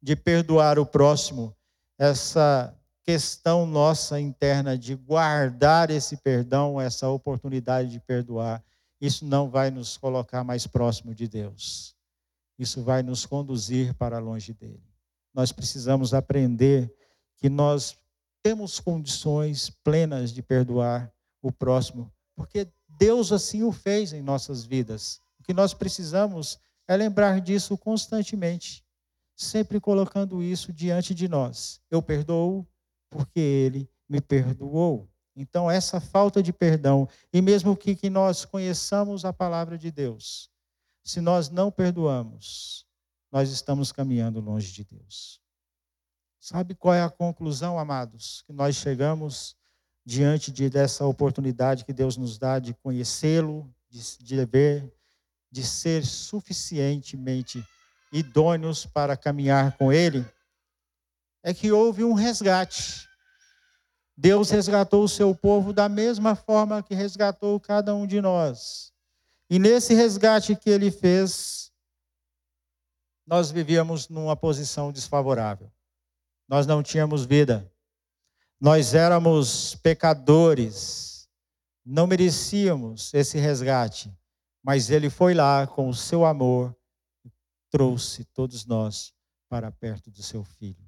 de 0.03 0.16
perdoar 0.16 0.79
o 0.79 0.87
próximo, 0.87 1.55
essa 1.99 2.75
questão 3.03 3.66
nossa 3.66 4.20
interna 4.20 4.79
de 4.79 4.94
guardar 4.94 5.90
esse 5.90 6.16
perdão, 6.16 6.81
essa 6.81 7.09
oportunidade 7.09 7.90
de 7.90 8.01
perdoar, 8.01 8.62
isso 9.01 9.25
não 9.25 9.49
vai 9.49 9.70
nos 9.70 9.96
colocar 9.96 10.44
mais 10.44 10.66
próximo 10.66 11.14
de 11.14 11.27
Deus. 11.27 11.96
Isso 12.59 12.83
vai 12.83 13.03
nos 13.03 13.25
conduzir 13.25 13.94
para 13.94 14.18
longe 14.18 14.53
dele. 14.53 14.85
Nós 15.35 15.51
precisamos 15.51 16.12
aprender 16.12 16.94
que 17.37 17.49
nós 17.49 17.96
temos 18.42 18.79
condições 18.79 19.70
plenas 19.83 20.33
de 20.33 20.42
perdoar 20.42 21.11
o 21.42 21.51
próximo, 21.51 22.12
porque 22.37 22.68
Deus 22.99 23.33
assim 23.33 23.62
o 23.62 23.73
fez 23.73 24.12
em 24.12 24.23
nossas 24.23 24.64
vidas. 24.64 25.20
O 25.38 25.42
que 25.42 25.55
nós 25.55 25.73
precisamos 25.73 26.59
é 26.90 26.96
lembrar 26.96 27.40
disso 27.40 27.79
constantemente, 27.79 28.85
sempre 29.37 29.79
colocando 29.79 30.42
isso 30.42 30.72
diante 30.72 31.14
de 31.14 31.29
nós. 31.29 31.81
Eu 31.88 32.03
perdoo 32.03 32.66
porque 33.09 33.38
ele 33.38 33.88
me 34.09 34.20
perdoou. 34.20 35.09
Então, 35.37 35.70
essa 35.70 36.00
falta 36.00 36.42
de 36.42 36.53
perdão, 36.53 37.09
e 37.33 37.40
mesmo 37.40 37.76
que, 37.76 37.94
que 37.94 38.11
nós 38.11 38.44
conheçamos 38.44 39.24
a 39.24 39.33
palavra 39.33 39.79
de 39.79 39.88
Deus, 39.88 40.50
se 41.05 41.20
nós 41.20 41.48
não 41.48 41.70
perdoamos, 41.70 42.85
nós 43.31 43.53
estamos 43.53 43.92
caminhando 43.92 44.40
longe 44.40 44.72
de 44.72 44.83
Deus. 44.83 45.40
Sabe 46.40 46.74
qual 46.74 46.94
é 46.94 47.03
a 47.05 47.09
conclusão, 47.09 47.79
amados? 47.79 48.42
Que 48.48 48.53
nós 48.53 48.74
chegamos 48.74 49.55
diante 50.05 50.50
de, 50.50 50.68
dessa 50.68 51.07
oportunidade 51.07 51.85
que 51.85 51.92
Deus 51.92 52.16
nos 52.16 52.37
dá 52.37 52.59
de 52.59 52.74
conhecê-lo, 52.74 53.72
de, 53.88 54.24
de 54.24 54.44
ver, 54.44 54.92
de 55.50 55.64
ser 55.64 56.04
suficientemente 56.04 57.64
idôneos 58.12 58.86
para 58.86 59.16
caminhar 59.16 59.76
com 59.76 59.92
Ele, 59.92 60.24
é 61.42 61.54
que 61.54 61.72
houve 61.72 62.04
um 62.04 62.12
resgate. 62.12 63.08
Deus 64.16 64.50
resgatou 64.50 65.02
o 65.02 65.08
seu 65.08 65.34
povo 65.34 65.72
da 65.72 65.88
mesma 65.88 66.34
forma 66.34 66.82
que 66.82 66.94
resgatou 66.94 67.58
cada 67.58 67.94
um 67.94 68.06
de 68.06 68.20
nós. 68.20 68.92
E 69.48 69.58
nesse 69.58 69.94
resgate 69.94 70.54
que 70.54 70.68
ele 70.68 70.90
fez, 70.90 71.72
nós 73.26 73.50
vivíamos 73.50 74.08
numa 74.08 74.36
posição 74.36 74.92
desfavorável. 74.92 75.72
Nós 76.46 76.66
não 76.66 76.82
tínhamos 76.82 77.24
vida. 77.24 77.72
Nós 78.60 78.92
éramos 78.92 79.74
pecadores. 79.76 81.28
Não 81.84 82.06
merecíamos 82.06 83.14
esse 83.14 83.38
resgate. 83.38 84.12
Mas 84.62 84.90
ele 84.90 85.09
foi 85.09 85.35
lá 85.35 85.66
com 85.66 85.88
o 85.88 85.94
seu 85.94 86.25
amor 86.25 86.77
e 87.25 87.31
trouxe 87.70 88.25
todos 88.25 88.66
nós 88.66 89.12
para 89.49 89.70
perto 89.70 90.11
do 90.11 90.23
seu 90.23 90.44
filho. 90.44 90.87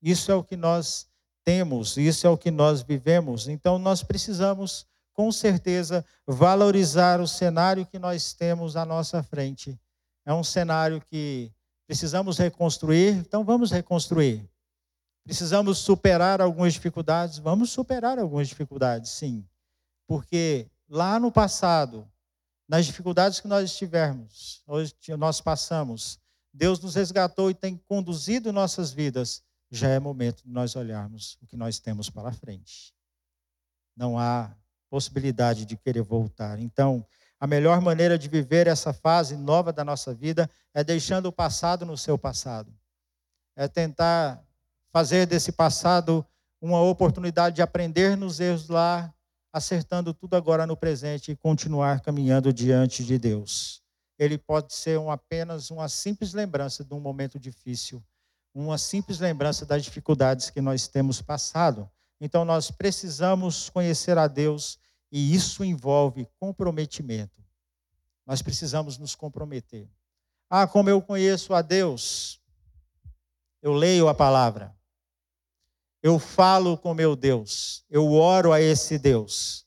Isso 0.00 0.30
é 0.30 0.34
o 0.34 0.44
que 0.44 0.56
nós 0.56 1.08
temos, 1.44 1.96
isso 1.96 2.26
é 2.26 2.30
o 2.30 2.38
que 2.38 2.50
nós 2.50 2.82
vivemos. 2.82 3.48
Então 3.48 3.78
nós 3.78 4.02
precisamos, 4.02 4.86
com 5.12 5.30
certeza, 5.30 6.04
valorizar 6.26 7.20
o 7.20 7.26
cenário 7.26 7.86
que 7.86 7.98
nós 7.98 8.32
temos 8.32 8.76
à 8.76 8.84
nossa 8.84 9.22
frente. 9.22 9.78
É 10.24 10.32
um 10.32 10.44
cenário 10.44 11.00
que 11.10 11.52
precisamos 11.86 12.38
reconstruir, 12.38 13.16
então 13.16 13.44
vamos 13.44 13.70
reconstruir. 13.70 14.48
Precisamos 15.24 15.78
superar 15.78 16.40
algumas 16.40 16.72
dificuldades, 16.72 17.38
vamos 17.38 17.70
superar 17.70 18.18
algumas 18.18 18.48
dificuldades, 18.48 19.10
sim. 19.10 19.44
Porque 20.06 20.66
lá 20.88 21.20
no 21.20 21.30
passado, 21.30 22.08
nas 22.70 22.86
dificuldades 22.86 23.40
que 23.40 23.48
nós 23.48 23.68
estivermos, 23.68 24.62
hoje 24.64 24.94
nós 25.18 25.40
passamos, 25.40 26.20
Deus 26.54 26.78
nos 26.78 26.94
resgatou 26.94 27.50
e 27.50 27.54
tem 27.54 27.76
conduzido 27.76 28.52
nossas 28.52 28.92
vidas 28.92 29.42
já 29.72 29.88
é 29.88 29.98
momento 29.98 30.44
de 30.44 30.52
nós 30.52 30.76
olharmos 30.76 31.36
o 31.42 31.48
que 31.48 31.56
nós 31.56 31.80
temos 31.80 32.08
para 32.08 32.30
frente. 32.32 32.94
Não 33.96 34.16
há 34.16 34.54
possibilidade 34.88 35.64
de 35.64 35.76
querer 35.76 36.02
voltar. 36.02 36.60
Então, 36.60 37.04
a 37.40 37.46
melhor 37.46 37.80
maneira 37.80 38.16
de 38.16 38.28
viver 38.28 38.68
essa 38.68 38.92
fase 38.92 39.36
nova 39.36 39.72
da 39.72 39.84
nossa 39.84 40.14
vida 40.14 40.48
é 40.72 40.84
deixando 40.84 41.26
o 41.26 41.32
passado 41.32 41.84
no 41.84 41.98
seu 41.98 42.16
passado. 42.16 42.72
É 43.56 43.66
tentar 43.66 44.40
fazer 44.92 45.26
desse 45.26 45.50
passado 45.50 46.24
uma 46.60 46.80
oportunidade 46.80 47.56
de 47.56 47.62
aprender 47.62 48.16
nos 48.16 48.38
erros 48.38 48.68
lá, 48.68 49.12
acertando 49.52 50.14
tudo 50.14 50.36
agora 50.36 50.66
no 50.66 50.76
presente 50.76 51.32
e 51.32 51.36
continuar 51.36 52.00
caminhando 52.00 52.52
diante 52.52 53.04
de 53.04 53.18
Deus. 53.18 53.82
Ele 54.18 54.38
pode 54.38 54.74
ser 54.74 54.98
um, 54.98 55.10
apenas 55.10 55.70
uma 55.70 55.88
simples 55.88 56.32
lembrança 56.32 56.84
de 56.84 56.94
um 56.94 57.00
momento 57.00 57.38
difícil, 57.38 58.02
uma 58.54 58.78
simples 58.78 59.18
lembrança 59.18 59.64
das 59.64 59.82
dificuldades 59.82 60.50
que 60.50 60.60
nós 60.60 60.86
temos 60.86 61.22
passado. 61.22 61.90
Então 62.20 62.44
nós 62.44 62.70
precisamos 62.70 63.70
conhecer 63.70 64.18
a 64.18 64.26
Deus 64.26 64.78
e 65.10 65.34
isso 65.34 65.64
envolve 65.64 66.28
comprometimento. 66.38 67.42
Nós 68.26 68.42
precisamos 68.42 68.98
nos 68.98 69.14
comprometer. 69.14 69.88
Ah, 70.48 70.66
como 70.66 70.90
eu 70.90 71.00
conheço 71.00 71.54
a 71.54 71.62
Deus. 71.62 72.40
Eu 73.62 73.72
leio 73.72 74.08
a 74.08 74.14
palavra. 74.14 74.74
Eu 76.02 76.18
falo 76.18 76.78
com 76.78 76.94
meu 76.94 77.14
Deus. 77.14 77.84
Eu 77.90 78.12
oro 78.12 78.52
a 78.52 78.60
esse 78.60 78.98
Deus. 78.98 79.66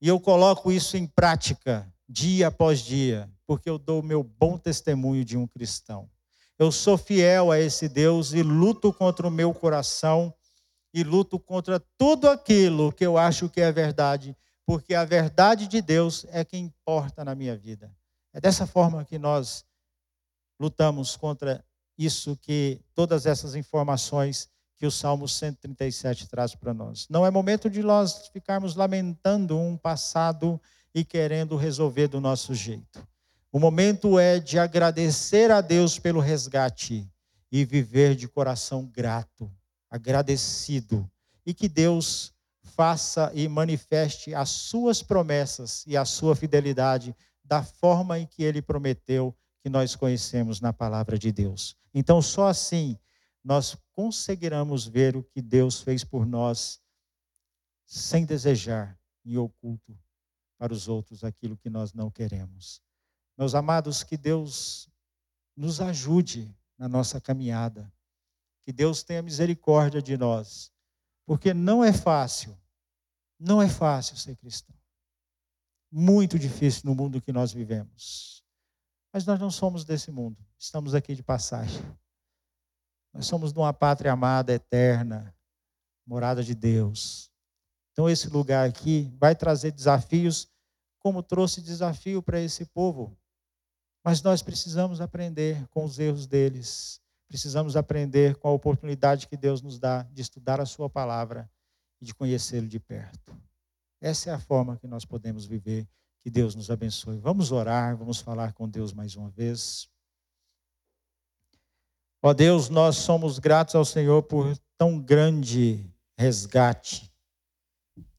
E 0.00 0.08
eu 0.08 0.18
coloco 0.18 0.72
isso 0.72 0.96
em 0.96 1.06
prática 1.06 1.86
dia 2.08 2.48
após 2.48 2.80
dia. 2.80 3.30
porque 3.46 3.68
eu 3.68 3.76
dou 3.76 4.00
o 4.00 4.04
meu 4.04 4.22
bom 4.22 4.56
testemunho 4.56 5.24
de 5.24 5.36
um 5.36 5.46
cristão. 5.46 6.08
Eu 6.58 6.72
sou 6.72 6.96
fiel 6.96 7.50
a 7.50 7.58
esse 7.58 7.86
Deus 7.86 8.32
e 8.32 8.42
luto 8.42 8.92
contra 8.92 9.26
o 9.28 9.30
meu 9.30 9.52
coração 9.52 10.32
e 10.94 11.02
luto 11.02 11.38
contra 11.38 11.80
tudo 11.98 12.30
aquilo 12.30 12.92
que 12.92 13.04
eu 13.04 13.18
acho 13.18 13.50
que 13.50 13.60
é 13.60 13.70
verdade, 13.70 14.36
porque 14.64 14.94
a 14.94 15.04
verdade 15.04 15.66
de 15.66 15.82
Deus 15.82 16.24
é 16.30 16.44
que 16.44 16.56
importa 16.56 17.24
na 17.24 17.34
minha 17.34 17.56
vida. 17.56 17.94
É 18.32 18.40
dessa 18.40 18.66
forma 18.66 19.04
que 19.04 19.18
nós 19.18 19.66
lutamos 20.58 21.16
contra 21.16 21.62
isso 21.98 22.36
que 22.36 22.80
todas 22.94 23.26
essas 23.26 23.54
informações 23.54 24.48
que 24.82 24.86
o 24.86 24.90
Salmo 24.90 25.28
137 25.28 26.26
traz 26.26 26.56
para 26.56 26.74
nós. 26.74 27.06
Não 27.08 27.24
é 27.24 27.30
momento 27.30 27.70
de 27.70 27.84
nós 27.84 28.26
ficarmos 28.32 28.74
lamentando 28.74 29.56
um 29.56 29.76
passado 29.76 30.60
e 30.92 31.04
querendo 31.04 31.54
resolver 31.54 32.08
do 32.08 32.20
nosso 32.20 32.52
jeito. 32.52 33.06
O 33.52 33.60
momento 33.60 34.18
é 34.18 34.40
de 34.40 34.58
agradecer 34.58 35.52
a 35.52 35.60
Deus 35.60 36.00
pelo 36.00 36.18
resgate 36.18 37.08
e 37.52 37.64
viver 37.64 38.16
de 38.16 38.26
coração 38.26 38.84
grato, 38.84 39.48
agradecido, 39.88 41.08
e 41.46 41.54
que 41.54 41.68
Deus 41.68 42.32
faça 42.64 43.30
e 43.34 43.46
manifeste 43.46 44.34
as 44.34 44.48
suas 44.48 45.00
promessas 45.00 45.84
e 45.86 45.96
a 45.96 46.04
sua 46.04 46.34
fidelidade 46.34 47.14
da 47.44 47.62
forma 47.62 48.18
em 48.18 48.26
que 48.26 48.42
ele 48.42 48.60
prometeu 48.60 49.32
que 49.62 49.70
nós 49.70 49.94
conhecemos 49.94 50.60
na 50.60 50.72
palavra 50.72 51.16
de 51.16 51.30
Deus. 51.30 51.76
Então, 51.94 52.20
só 52.20 52.48
assim 52.48 52.98
nós 53.44 53.76
conseguiremos 53.92 54.86
ver 54.86 55.16
o 55.16 55.24
que 55.24 55.42
Deus 55.42 55.80
fez 55.80 56.04
por 56.04 56.26
nós 56.26 56.80
sem 57.84 58.24
desejar 58.24 58.98
em 59.24 59.36
oculto 59.36 59.98
para 60.58 60.72
os 60.72 60.88
outros 60.88 61.24
aquilo 61.24 61.56
que 61.56 61.68
nós 61.68 61.92
não 61.92 62.10
queremos. 62.10 62.80
Meus 63.36 63.54
amados, 63.54 64.02
que 64.02 64.16
Deus 64.16 64.88
nos 65.56 65.80
ajude 65.80 66.54
na 66.78 66.88
nossa 66.88 67.20
caminhada. 67.20 67.92
Que 68.62 68.72
Deus 68.72 69.02
tenha 69.02 69.22
misericórdia 69.22 70.00
de 70.00 70.16
nós. 70.16 70.72
Porque 71.26 71.52
não 71.52 71.82
é 71.82 71.92
fácil, 71.92 72.56
não 73.38 73.60
é 73.60 73.68
fácil 73.68 74.16
ser 74.16 74.36
cristão. 74.36 74.76
Muito 75.90 76.38
difícil 76.38 76.82
no 76.84 76.94
mundo 76.94 77.20
que 77.20 77.32
nós 77.32 77.52
vivemos. 77.52 78.42
Mas 79.12 79.26
nós 79.26 79.38
não 79.38 79.50
somos 79.50 79.84
desse 79.84 80.10
mundo, 80.10 80.44
estamos 80.58 80.94
aqui 80.94 81.14
de 81.14 81.22
passagem. 81.22 81.82
Nós 83.12 83.26
somos 83.26 83.52
de 83.52 83.58
uma 83.58 83.72
pátria 83.72 84.12
amada, 84.12 84.52
eterna, 84.52 85.34
morada 86.06 86.42
de 86.42 86.54
Deus. 86.54 87.30
Então, 87.92 88.08
esse 88.08 88.28
lugar 88.28 88.68
aqui 88.68 89.12
vai 89.18 89.34
trazer 89.34 89.70
desafios, 89.70 90.48
como 90.98 91.22
trouxe 91.22 91.60
desafio 91.60 92.22
para 92.22 92.40
esse 92.40 92.64
povo. 92.64 93.16
Mas 94.04 94.22
nós 94.22 94.42
precisamos 94.42 95.00
aprender 95.00 95.66
com 95.68 95.84
os 95.84 95.98
erros 95.98 96.26
deles. 96.26 97.00
Precisamos 97.28 97.76
aprender 97.76 98.36
com 98.36 98.48
a 98.48 98.52
oportunidade 98.52 99.28
que 99.28 99.36
Deus 99.36 99.62
nos 99.62 99.78
dá 99.78 100.02
de 100.04 100.22
estudar 100.22 100.60
a 100.60 100.66
Sua 100.66 100.88
palavra 100.88 101.50
e 102.00 102.04
de 102.04 102.14
conhecê-lo 102.14 102.66
de 102.66 102.80
perto. 102.80 103.36
Essa 104.00 104.30
é 104.30 104.32
a 104.32 104.38
forma 104.38 104.76
que 104.76 104.86
nós 104.86 105.04
podemos 105.04 105.44
viver. 105.44 105.86
Que 106.22 106.30
Deus 106.30 106.54
nos 106.54 106.70
abençoe. 106.70 107.18
Vamos 107.18 107.50
orar, 107.50 107.96
vamos 107.96 108.20
falar 108.20 108.52
com 108.52 108.68
Deus 108.68 108.92
mais 108.92 109.16
uma 109.16 109.28
vez. 109.30 109.88
Ó 112.24 112.32
Deus, 112.32 112.68
nós 112.68 112.98
somos 112.98 113.40
gratos 113.40 113.74
ao 113.74 113.84
Senhor 113.84 114.22
por 114.22 114.56
tão 114.78 114.96
grande 114.96 115.84
resgate. 116.16 117.12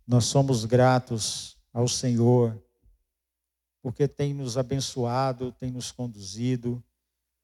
Nós 0.06 0.26
somos 0.26 0.66
gratos 0.66 1.58
ao 1.72 1.88
Senhor 1.88 2.62
porque 3.82 4.06
tem 4.06 4.34
nos 4.34 4.58
abençoado, 4.58 5.54
tem 5.54 5.72
nos 5.72 5.89
conduzido, 5.89 6.84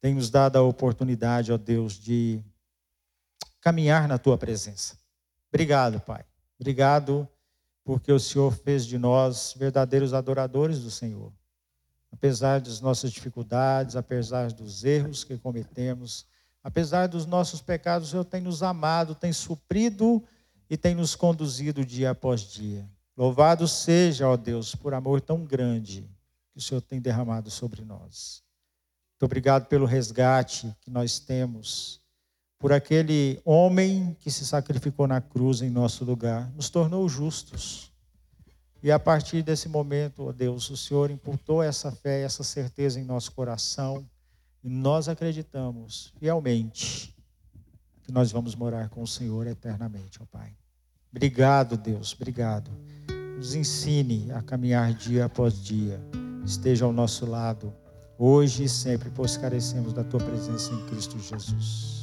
tem 0.02 0.16
nos 0.16 0.30
dado 0.30 0.58
a 0.58 0.62
oportunidade, 0.62 1.52
ó 1.52 1.58
Deus, 1.58 1.94
de 1.94 2.44
caminhar 3.62 4.08
na 4.08 4.18
tua 4.18 4.38
presença. 4.38 4.98
Obrigado, 5.50 6.00
Pai. 6.02 6.26
Obrigado 6.60 7.28
porque 7.86 8.12
o 8.12 8.20
Senhor 8.20 8.52
fez 8.52 8.86
de 8.86 8.98
nós 8.98 9.54
verdadeiros 9.58 10.14
adoradores 10.14 10.80
do 10.80 10.92
Senhor. 10.92 11.32
Apesar 12.12 12.60
das 12.60 12.82
nossas 12.82 13.14
dificuldades, 13.14 13.96
apesar 13.96 14.52
dos 14.52 14.84
erros 14.84 15.24
que 15.24 15.38
cometemos, 15.38 16.28
apesar 16.70 17.08
dos 17.08 17.26
nossos 17.26 17.62
pecados, 17.62 18.08
o 18.08 18.12
Senhor 18.12 18.24
tem 18.24 18.42
nos 18.42 18.62
amado, 18.62 19.16
tem 19.16 19.34
suprido 19.34 20.24
e 20.70 20.78
tem 20.78 20.94
nos 20.94 21.16
conduzido 21.16 21.84
dia 21.84 22.12
após 22.12 22.42
dia. 22.42 22.88
Louvado 23.18 23.68
seja, 23.68 24.30
ó 24.30 24.38
Deus, 24.38 24.76
por 24.76 24.94
amor 24.94 25.20
tão 25.20 25.44
grande 25.44 26.08
que 26.52 26.60
o 26.60 26.62
Senhor 26.62 26.80
tem 26.80 27.02
derramado 27.02 27.50
sobre 27.50 27.84
nós. 27.84 28.44
Muito 29.14 29.26
obrigado 29.26 29.66
pelo 29.66 29.88
resgate 29.88 30.72
que 30.82 30.92
nós 30.92 31.18
temos, 31.18 32.00
por 32.60 32.72
aquele 32.72 33.42
homem 33.44 34.16
que 34.20 34.30
se 34.30 34.46
sacrificou 34.46 35.08
na 35.08 35.20
cruz 35.20 35.64
em 35.64 35.72
nosso 35.72 36.06
lugar, 36.06 36.52
nos 36.52 36.70
tornou 36.70 37.10
justos. 37.10 37.92
E 38.84 38.92
a 38.92 39.00
partir 39.00 39.42
desse 39.42 39.68
momento, 39.68 40.28
ó 40.28 40.32
Deus, 40.32 40.70
o 40.70 40.78
Senhor 40.78 41.10
imputou 41.10 41.64
essa 41.64 41.92
fé, 41.92 42.22
essa 42.22 42.44
certeza 42.44 43.00
em 43.00 43.04
nosso 43.04 43.32
coração, 43.32 44.08
e 44.64 44.70
nós 44.70 45.08
acreditamos 45.08 46.14
fielmente 46.20 47.16
que 48.04 48.12
nós 48.12 48.32
vamos 48.32 48.56
morar 48.56 48.90
com 48.90 49.02
o 49.02 49.08
Senhor 49.08 49.48
eternamente, 49.48 50.22
ó 50.22 50.26
Pai. 50.26 50.56
Obrigado, 51.12 51.78
Deus, 51.78 52.14
obrigado. 52.14 52.72
Nos 53.38 53.56
ensine 53.56 54.32
a 54.32 54.42
caminhar 54.42 54.94
dia 54.94 55.26
após 55.26 55.62
dia 55.64 56.00
esteja 56.50 56.86
ao 56.86 56.92
nosso 56.92 57.26
lado, 57.26 57.74
hoje 58.18 58.64
e 58.64 58.70
sempre, 58.70 59.10
pois 59.10 59.38
carecemos 59.38 59.94
da 59.94 60.04
tua 60.04 60.20
presença 60.20 60.74
em 60.74 60.86
Cristo 60.88 61.20
Jesus. 61.20 61.99